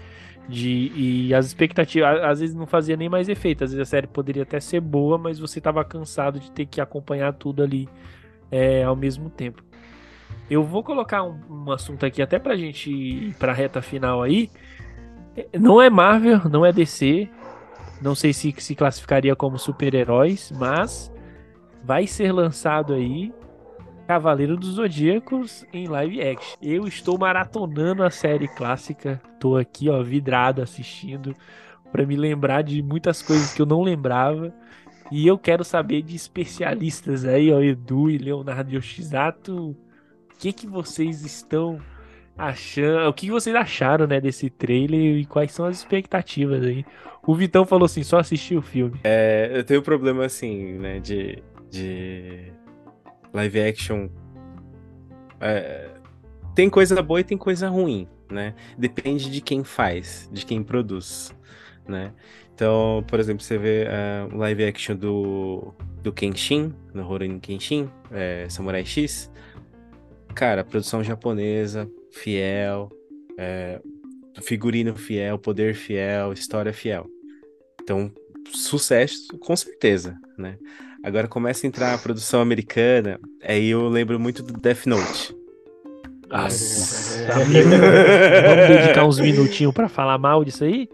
[0.47, 3.63] De, e as expectativas, às vezes não fazia nem mais efeito.
[3.63, 6.81] Às vezes a série poderia até ser boa, mas você tava cansado de ter que
[6.81, 7.87] acompanhar tudo ali
[8.49, 9.63] é, ao mesmo tempo.
[10.49, 14.49] Eu vou colocar um, um assunto aqui até pra gente ir pra reta final aí.
[15.35, 17.29] É, Não é Marvel, não é DC.
[18.01, 21.11] Não sei se se classificaria como super-heróis, mas
[21.83, 23.31] vai ser lançado aí
[24.07, 26.57] Cavaleiro dos Zodíacos em live action.
[26.61, 29.21] Eu estou maratonando a série clássica.
[29.39, 31.33] Tô aqui, ó, vidrado assistindo
[31.91, 34.53] para me lembrar de muitas coisas que eu não lembrava.
[35.09, 39.77] E eu quero saber de especialistas aí, ó, Edu e Leonardo Yoshizato, o
[40.37, 41.79] que que vocês estão
[42.41, 46.83] achando, o que vocês acharam, né, desse trailer e quais são as expectativas aí.
[47.25, 48.99] O Vitão falou assim, só assistir o filme.
[49.03, 52.51] É, eu tenho problema assim, né, de, de
[53.31, 54.09] live action.
[55.39, 55.89] É,
[56.55, 58.55] tem coisa boa e tem coisa ruim, né?
[58.77, 61.35] Depende de quem faz, de quem produz,
[61.87, 62.11] né?
[62.53, 65.73] Então, por exemplo, você vê uh, o live action do,
[66.03, 69.31] do Kenshin, no Rurouni Kenshin, é, Samurai X.
[70.35, 72.89] Cara, produção japonesa, fiel,
[73.37, 73.79] é,
[74.41, 77.07] figurino fiel, poder fiel, história fiel.
[77.81, 78.11] Então,
[78.53, 80.57] sucesso com certeza, né?
[81.03, 85.35] Agora começa a entrar a produção americana, aí eu lembro muito do Death Note.
[86.29, 90.87] Nossa, vamos dedicar uns minutinhos para falar mal disso aí?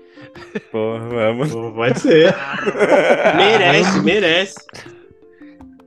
[0.72, 1.52] Pô, vamos.
[1.52, 2.34] Pô, pode ser.
[3.38, 4.56] merece, merece.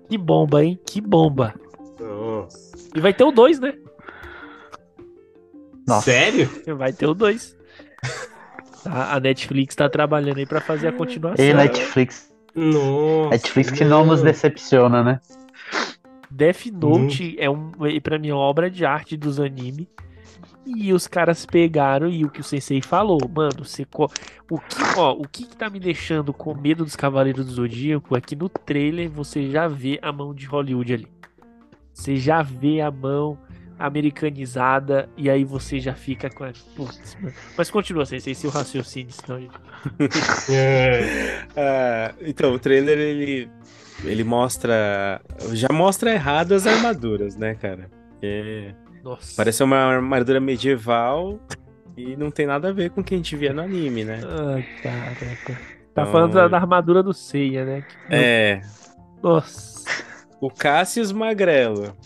[0.08, 0.78] Que bomba, hein?
[0.86, 1.54] Que bomba.
[1.98, 2.70] Nossa.
[2.94, 3.74] E vai ter o 2, né?
[5.90, 6.10] Nossa.
[6.10, 6.48] Sério?
[6.76, 7.56] Vai ter o 2.
[8.86, 11.44] A Netflix tá trabalhando aí pra fazer a continuação.
[11.44, 12.32] E Netflix.
[12.54, 13.30] Nossa.
[13.30, 15.20] Netflix que não nos decepciona, né?
[16.30, 17.42] Death Note hum.
[17.42, 19.88] é um, pra mim, uma obra de arte dos anime.
[20.64, 23.84] E os caras pegaram e o que o Sensei falou, mano, você,
[24.48, 28.16] o que, ó, o que, que tá me deixando com medo dos Cavaleiros do Zodíaco
[28.16, 31.08] é que no trailer você já vê a mão de Hollywood ali.
[31.92, 33.36] Você já vê a mão
[33.80, 36.44] americanizada e aí você já fica com.
[36.76, 37.16] Putz,
[37.56, 39.56] mas continua sem assim, o raciocínio senão gente...
[41.48, 43.50] uh, então o trailer ele
[44.04, 45.20] ele mostra
[45.52, 47.90] já mostra errado as armaduras né cara?
[48.22, 48.74] É...
[49.02, 49.32] Nossa.
[49.34, 51.40] parece uma armadura medieval
[51.96, 54.20] e não tem nada a ver com quem a gente via no anime né?
[54.22, 55.54] Ai caraca.
[55.94, 56.12] Tá então...
[56.12, 57.84] falando da, da, armadura do Seiya né?
[58.10, 58.60] É.
[59.22, 59.80] nossa.
[60.38, 61.96] O Cassius Magrelo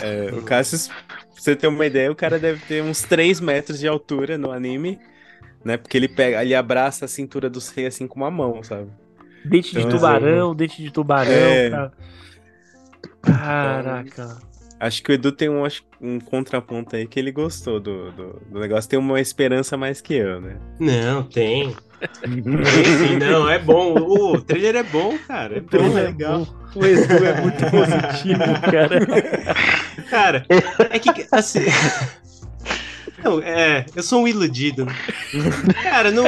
[0.00, 3.78] é, o Cassius, pra você ter uma ideia, o cara deve ter uns 3 metros
[3.78, 4.98] de altura no anime,
[5.64, 5.76] né?
[5.76, 8.90] Porque ele pega, ele abraça a cintura do rei assim com uma mão, sabe?
[9.44, 11.32] Dente então, de tubarão, assim, dente de tubarão.
[11.32, 11.70] É...
[11.70, 11.92] Cara.
[13.22, 14.38] Caraca.
[14.80, 15.62] Acho que o Edu tem um,
[16.00, 18.90] um contraponto aí que ele gostou do, do, do, negócio.
[18.90, 20.58] Tem uma esperança mais que eu, né?
[20.78, 21.74] Não, tem.
[22.24, 23.94] Sim, não, é bom.
[23.94, 25.58] O trailer é bom, cara.
[25.58, 26.46] É bom, é legal.
[26.74, 28.40] O Edu é muito positivo,
[28.70, 29.06] cara.
[30.10, 30.46] Cara,
[30.90, 31.60] é que, assim...
[33.22, 34.84] Não, é, eu sou um iludido.
[34.84, 34.94] Né?
[35.82, 36.24] Cara, no,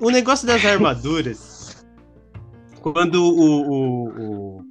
[0.00, 1.84] o negócio das armaduras,
[2.80, 4.64] quando o, o, o,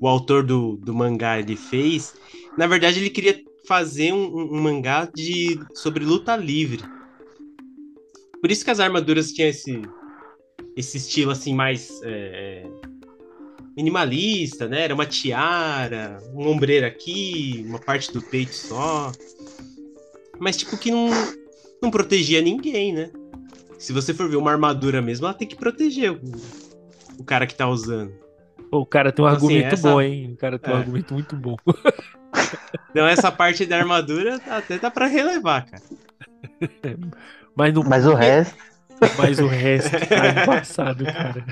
[0.00, 2.14] o autor do, do mangá ele fez,
[2.56, 6.82] na verdade ele queria fazer um, um mangá de, sobre luta livre.
[8.40, 9.82] Por isso que as armaduras tinham esse,
[10.76, 12.66] esse estilo assim mais é,
[13.76, 14.82] minimalista, né?
[14.82, 19.12] Era uma tiara, um ombreiro aqui, uma parte do peito só.
[20.38, 21.10] Mas tipo que não,
[21.82, 23.10] não protegia ninguém, né?
[23.78, 26.20] Se você for ver uma armadura mesmo, ela tem que proteger o,
[27.18, 28.12] o cara que tá usando.
[28.70, 29.90] O cara tem um então, assim, argumento essa...
[29.90, 30.32] bom, hein?
[30.32, 30.76] O cara tem é.
[30.76, 31.56] um argumento muito bom.
[32.90, 35.82] Então essa parte da armadura até dá pra relevar, cara.
[37.60, 37.84] Mas, no...
[37.84, 38.56] Mas o resto.
[39.18, 41.44] Mas o resto tá embaçado, cara.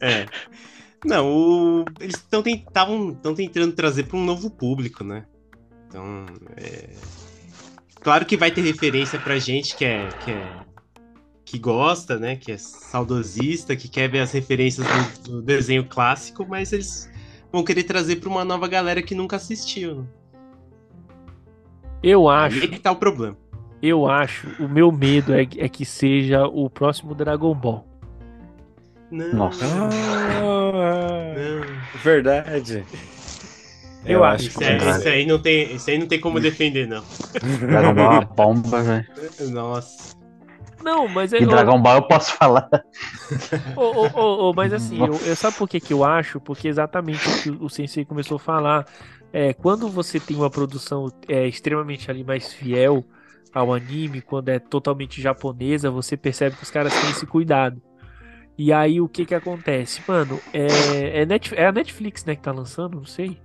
[0.00, 0.26] É.
[1.04, 1.84] Não, o...
[2.00, 5.24] eles estão tentando, tentando trazer para um novo público, né?
[5.86, 6.26] Então,
[6.56, 6.90] é...
[8.00, 10.64] claro que vai ter referência pra gente que é, que é
[11.44, 12.36] que gosta, né?
[12.36, 14.86] Que é saudosista, que quer ver as referências
[15.22, 17.10] do, do desenho clássico, mas eles
[17.52, 19.96] vão querer trazer para uma nova galera que nunca assistiu.
[19.96, 20.06] Né?
[22.02, 22.60] Eu acho.
[22.60, 23.36] Aí que tá o problema.
[23.86, 27.86] Eu acho, o meu medo é, é que seja o próximo Dragon Ball.
[29.10, 29.34] Não.
[29.34, 29.66] Nossa.
[29.66, 29.90] Ah,
[31.36, 32.00] não.
[32.02, 32.82] Verdade.
[34.06, 34.48] Eu, eu acho.
[34.48, 37.04] Isso, é, isso, aí não tem, isso aí não tem como defender, não.
[37.60, 39.06] Dragon Ball é uma bomba, velho.
[39.50, 40.16] Nossa.
[40.82, 41.42] Não, mas é.
[41.42, 42.70] E Dragon Ball eu posso falar.
[43.76, 46.40] Oh, oh, oh, mas assim, eu, eu, sabe por que, que eu acho?
[46.40, 48.86] Porque exatamente o que o Sensei começou a falar.
[49.30, 53.04] É, quando você tem uma produção é, extremamente ali mais fiel
[53.54, 57.80] ao anime, quando é totalmente japonesa, você percebe que os caras têm esse cuidado.
[58.58, 60.02] E aí o que que acontece?
[60.06, 63.40] Mano, é, é, Net, é a Netflix, né, que tá lançando, não sei.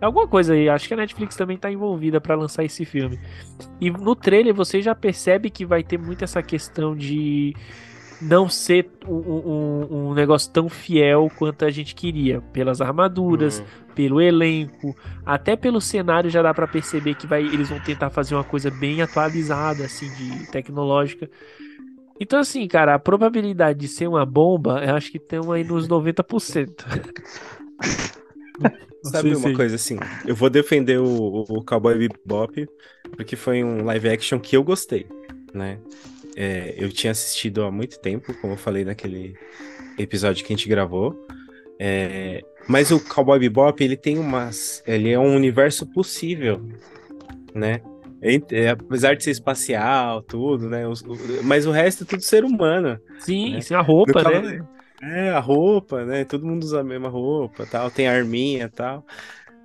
[0.00, 3.18] É alguma coisa aí, acho que a Netflix também tá envolvida para lançar esse filme.
[3.80, 7.54] E no trailer você já percebe que vai ter muito essa questão de
[8.20, 12.40] não ser um, um, um, negócio tão fiel quanto a gente queria.
[12.52, 13.64] Pelas armaduras, uhum.
[13.94, 18.34] pelo elenco, até pelo cenário já dá para perceber que vai, eles vão tentar fazer
[18.34, 21.28] uma coisa bem atualizada, assim, de tecnológica.
[22.18, 25.86] Então, assim, cara, a probabilidade de ser uma bomba, eu acho que tem aí nos
[25.86, 26.70] 90%.
[29.06, 29.98] Sabe uma coisa assim?
[30.26, 32.66] Eu vou defender o, o Cowboy Bebop
[33.14, 35.06] porque foi um live action que eu gostei,
[35.54, 35.78] né?
[36.36, 39.34] É, eu tinha assistido há muito tempo, como eu falei naquele
[39.98, 41.26] episódio que a gente gravou.
[41.78, 44.82] É, mas o Cowboy Bebop, ele tem umas...
[44.86, 46.60] Ele é um universo possível,
[47.54, 47.80] né?
[48.50, 50.82] É, apesar de ser espacial, tudo, né?
[51.44, 52.98] mas o resto é tudo ser humano.
[53.20, 53.60] Sim, né?
[53.60, 54.66] sim a roupa, né?
[55.02, 56.24] É, a roupa, né?
[56.24, 59.06] Todo mundo usa a mesma roupa, tal, tem arminha, tal.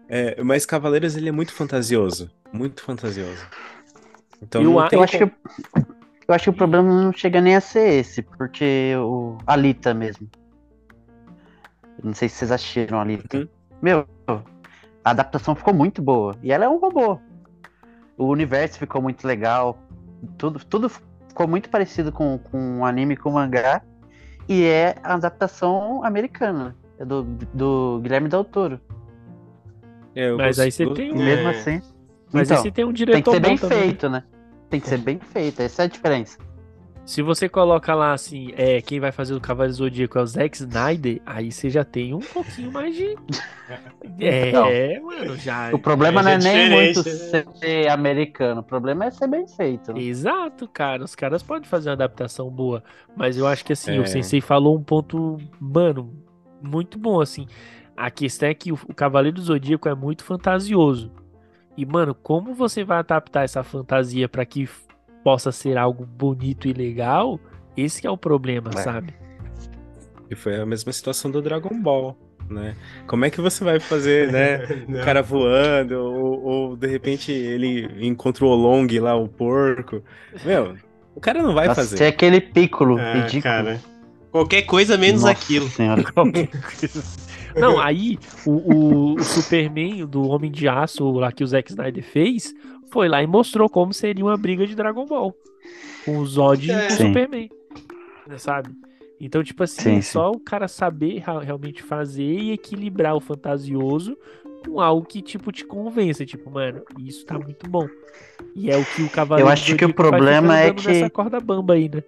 [0.07, 3.45] É, mas Cavaleiros ele é muito fantasioso, muito fantasioso.
[4.41, 5.31] Então eu, eu acho que
[6.31, 10.29] eu acho que o problema não chega nem a ser esse, porque o Alita mesmo.
[12.01, 13.37] Não sei se vocês assistiram a Alita.
[13.37, 13.47] Uhum.
[13.81, 16.35] Meu, a adaptação ficou muito boa.
[16.41, 17.19] E ela é um robô.
[18.17, 19.77] O universo ficou muito legal.
[20.37, 23.81] Tudo, tudo ficou muito parecido com, com o anime com o mangá.
[24.47, 26.75] E é a adaptação americana.
[26.97, 27.23] É do,
[27.53, 28.79] do Guilherme Del Toro.
[30.15, 31.17] É, Mas aí você tem um.
[31.17, 31.81] Mesmo assim.
[32.31, 33.21] Mas então, aí você tem um diretor.
[33.21, 33.79] Tem que ser bem também.
[33.79, 34.23] feito, né?
[34.71, 35.61] Tem que ser bem feito.
[35.61, 36.37] Essa é a diferença.
[37.05, 40.55] Se você coloca lá assim, é, quem vai fazer o Cavaleiro Zodíaco é o Zack
[40.55, 43.15] Snyder, aí você já tem um pouquinho mais de.
[44.19, 45.73] É, mano, já.
[45.73, 47.45] O problema é, não é nem muito né?
[47.55, 49.93] ser americano, o problema é ser bem feito.
[49.93, 50.01] Né?
[50.01, 51.05] Exato, cara.
[51.05, 52.83] Os caras podem fazer uma adaptação boa,
[53.15, 53.99] mas eu acho que assim, é.
[54.01, 56.13] o Sensei falou um ponto, mano,
[56.61, 57.47] muito bom, assim.
[57.95, 61.09] A questão é que o, o Cavaleiro do Zodíaco é muito fantasioso.
[61.77, 64.67] E, mano, como você vai adaptar essa fantasia para que
[65.23, 67.39] possa ser algo bonito e legal,
[67.75, 68.77] esse é o problema, é.
[68.77, 69.13] sabe?
[70.29, 72.17] E foi a mesma situação do Dragon Ball,
[72.49, 72.75] né?
[73.07, 74.59] Como é que você vai fazer, né?
[74.87, 80.01] o cara voando, ou, ou, de repente ele encontra o Long lá, o porco.
[80.45, 80.75] Meu,
[81.15, 82.03] o cara não vai Nossa, fazer.
[82.03, 83.43] É aquele pícolo ah, ridículo.
[83.43, 83.81] Cara.
[84.31, 85.67] Qualquer coisa menos Nossa aquilo.
[85.67, 86.03] Senhora.
[87.55, 92.03] Não, aí o, o, o, Superman do Homem de Aço lá que o Zack Snyder
[92.03, 92.53] fez
[92.91, 95.35] foi lá e mostrou como seria uma briga de Dragon Ball.
[96.05, 96.73] Com o Zod é.
[96.73, 97.49] e com o Superman.
[98.37, 98.69] Sabe?
[99.19, 100.37] Então, tipo assim, sim, é só sim.
[100.37, 104.17] o cara saber realmente fazer e equilibrar o fantasioso
[104.65, 106.25] com algo que, tipo, te convença.
[106.25, 107.87] Tipo, mano, isso tá muito bom.
[108.55, 110.87] E é o que o Cavaleiro Eu acho que o problema é que.
[110.87, 112.03] Nessa corda bamba aí, né?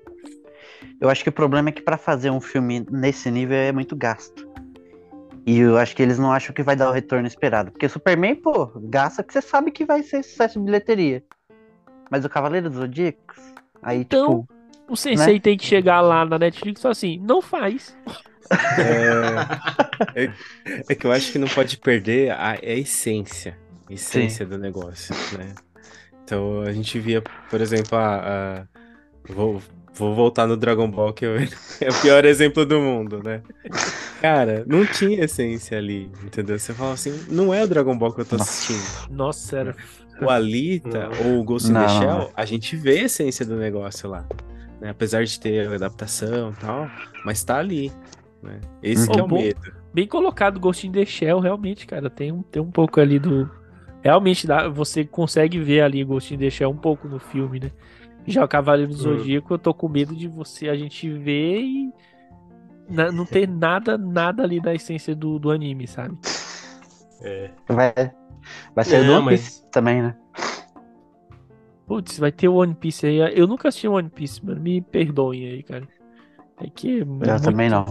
[1.00, 3.96] Eu acho que o problema é que para fazer um filme nesse nível é muito
[3.96, 4.48] gasto.
[5.46, 7.72] E eu acho que eles não acham que vai dar o retorno esperado.
[7.72, 11.24] Porque Superman, pô, gasta que você sabe que vai ser sucesso de bilheteria.
[12.10, 13.38] Mas o Cavaleiro dos Zodíacos,
[13.82, 14.54] aí então, tipo.
[14.88, 15.40] O Sensei né?
[15.40, 17.96] tem que chegar lá na Netflix e falar assim: não faz.
[20.16, 20.34] É, é,
[20.90, 23.58] é, que eu acho que não pode perder a, a essência,
[23.90, 24.52] a essência Sim.
[24.52, 25.56] do negócio, né?
[26.24, 28.66] Então a gente via, por exemplo, a,
[29.28, 29.62] a vou,
[29.96, 31.26] Vou voltar no Dragon Ball, que
[31.80, 33.42] é o pior exemplo do mundo, né?
[34.20, 36.58] Cara, não tinha essência ali, entendeu?
[36.58, 39.12] Você fala assim, não é o Dragon Ball que eu tô assistindo.
[39.12, 39.76] Nossa, era.
[40.22, 44.10] O Alita ou o Ghost in the Shell, a gente vê a essência do negócio
[44.10, 44.26] lá.
[44.80, 44.90] Né?
[44.90, 46.90] Apesar de ter adaptação e tal,
[47.26, 47.92] mas tá ali.
[48.42, 48.60] Né?
[48.82, 49.74] Esse é o bom, medo.
[49.94, 52.10] Bem colocado Ghost in the Shell, realmente, cara.
[52.10, 53.50] Tem um, tem um pouco ali do.
[54.02, 57.72] Realmente dá, você consegue ver ali Ghost in the Shell um pouco no filme, né?
[58.26, 59.18] Já o Cavaleiro do hum.
[59.18, 61.94] Zodíaco, eu tô com medo de você, a gente ver e
[62.90, 66.18] na, não ter nada, nada ali da essência do, do anime, sabe?
[67.22, 67.50] É.
[67.68, 67.94] Vai,
[68.76, 69.72] vai ser do One Piece mas...
[69.72, 70.16] também, né?
[71.86, 73.18] Putz, vai ter o One Piece aí.
[73.38, 74.62] Eu nunca assisti One Piece, mano.
[74.62, 75.88] Me perdoem aí, cara.
[76.62, 77.00] É que.
[77.00, 77.42] É eu muito...
[77.42, 77.86] também não.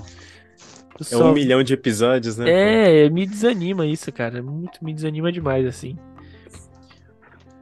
[1.11, 3.05] É um milhão de episódios, né?
[3.05, 4.43] É, me desanima isso, cara.
[4.43, 5.99] Muito me desanima demais, assim.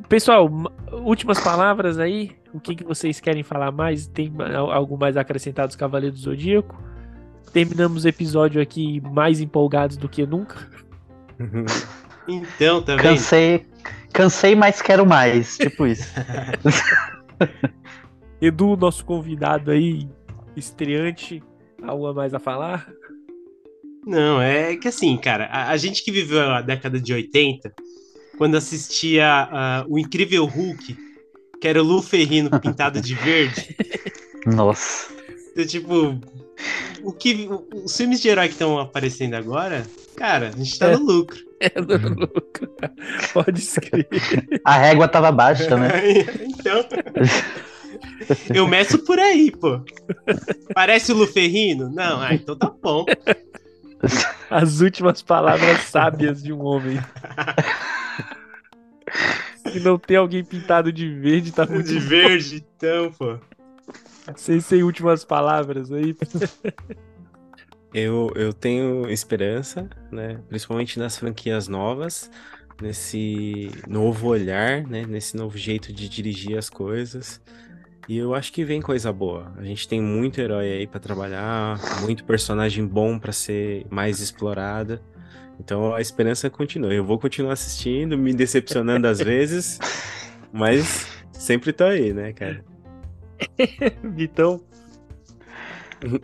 [0.09, 0.51] Pessoal,
[1.05, 2.37] últimas palavras aí.
[2.53, 4.07] O que, que vocês querem falar mais?
[4.07, 4.33] Tem
[4.71, 6.83] algo mais acrescentado dos Cavaleiros do Zodíaco?
[7.53, 10.69] Terminamos o episódio aqui mais empolgados do que nunca.
[12.29, 13.05] então, também.
[13.05, 13.67] Tá cansei,
[14.13, 15.57] cansei, mas quero mais.
[15.57, 16.13] Tipo isso.
[18.41, 20.09] Edu, nosso convidado aí,
[20.57, 21.43] estreante,
[21.83, 22.91] algo a mais a falar?
[24.07, 27.73] Não, é que assim, cara, a, a gente que viveu a década de 80
[28.39, 29.49] quando assistia
[29.87, 30.97] uh, o Incrível Hulk,
[31.61, 33.77] que era o Lu Ferrino pintado de verde.
[34.47, 35.13] Nossa.
[35.53, 36.19] Então, tipo,
[37.03, 37.49] o que,
[37.85, 39.87] os filmes de herói que estão aparecendo agora,
[40.17, 41.39] cara, a gente tá é, no lucro.
[41.61, 42.71] É no lucro.
[43.35, 44.61] Pode escrever.
[44.65, 45.91] A régua tava baixa, né?
[46.41, 46.85] então.
[48.55, 49.83] Eu meço por aí, pô.
[50.75, 51.91] Parece o Luferrino?
[51.91, 53.05] Não, ah, então tá bom.
[54.49, 56.99] As últimas palavras sábias de um homem.
[59.73, 63.39] Se não tem alguém pintado de verde, tá muito De verde, então, pô.
[64.37, 66.17] Sem, sem últimas palavras aí.
[67.93, 70.41] Eu, eu tenho esperança, né?
[70.49, 72.31] Principalmente nas franquias novas,
[72.81, 75.05] nesse novo olhar, né?
[75.05, 77.41] Nesse novo jeito de dirigir as coisas.
[78.09, 79.53] E eu acho que vem coisa boa.
[79.57, 85.03] A gente tem muito herói aí para trabalhar, muito personagem bom para ser mais explorada.
[85.61, 86.93] Então a esperança continua.
[86.93, 89.79] Eu vou continuar assistindo, me decepcionando às vezes,
[90.51, 92.65] mas sempre tô aí, né, cara?
[94.03, 94.61] Vitão.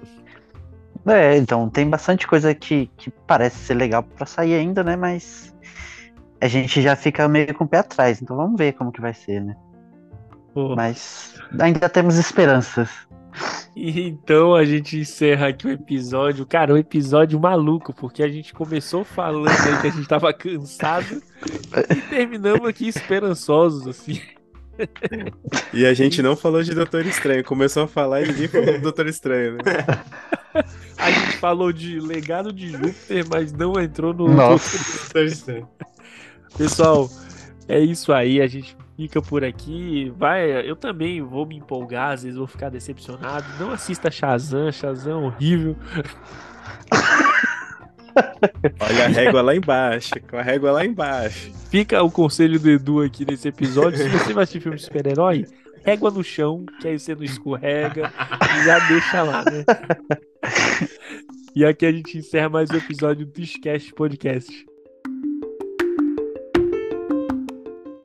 [1.09, 4.97] É, então tem bastante coisa que, que parece ser legal para sair ainda, né?
[4.97, 5.55] Mas
[6.41, 9.15] a gente já fica meio com o pé atrás, então vamos ver como que vai
[9.15, 9.55] ser, né?
[10.53, 10.75] Pô.
[10.75, 13.06] Mas ainda temos esperanças.
[13.77, 16.47] Então a gente encerra aqui o episódio.
[16.47, 21.23] Cara, um episódio maluco, porque a gente começou falando aí que a gente tava cansado
[21.91, 24.21] e terminamos aqui esperançosos, assim.
[25.73, 28.81] E a gente não falou de Doutor Estranho, começou a falar e ninguém falou do
[28.81, 29.61] Doutor Estranho, né?
[30.97, 34.79] A gente falou de Legado de Júpiter, mas não entrou no Nossa.
[35.03, 35.69] Doutor Estranho.
[36.57, 37.11] Pessoal,
[37.69, 40.13] é isso aí, a gente fica por aqui.
[40.17, 43.47] Vai, eu também vou me empolgar, às vezes vou ficar decepcionado.
[43.61, 45.77] Não assista Shazam, Shazam é horrível.
[48.81, 51.53] Olha a régua lá embaixo, com a régua lá embaixo.
[51.71, 53.99] Fica o conselho do Edu aqui nesse episódio.
[53.99, 55.45] Se você vai assistir filme de super-herói,
[55.85, 58.11] régua no chão, que aí você não escorrega
[58.59, 59.65] e já deixa lá, né?
[61.55, 64.67] E aqui a gente encerra mais um episódio do Discast Podcast.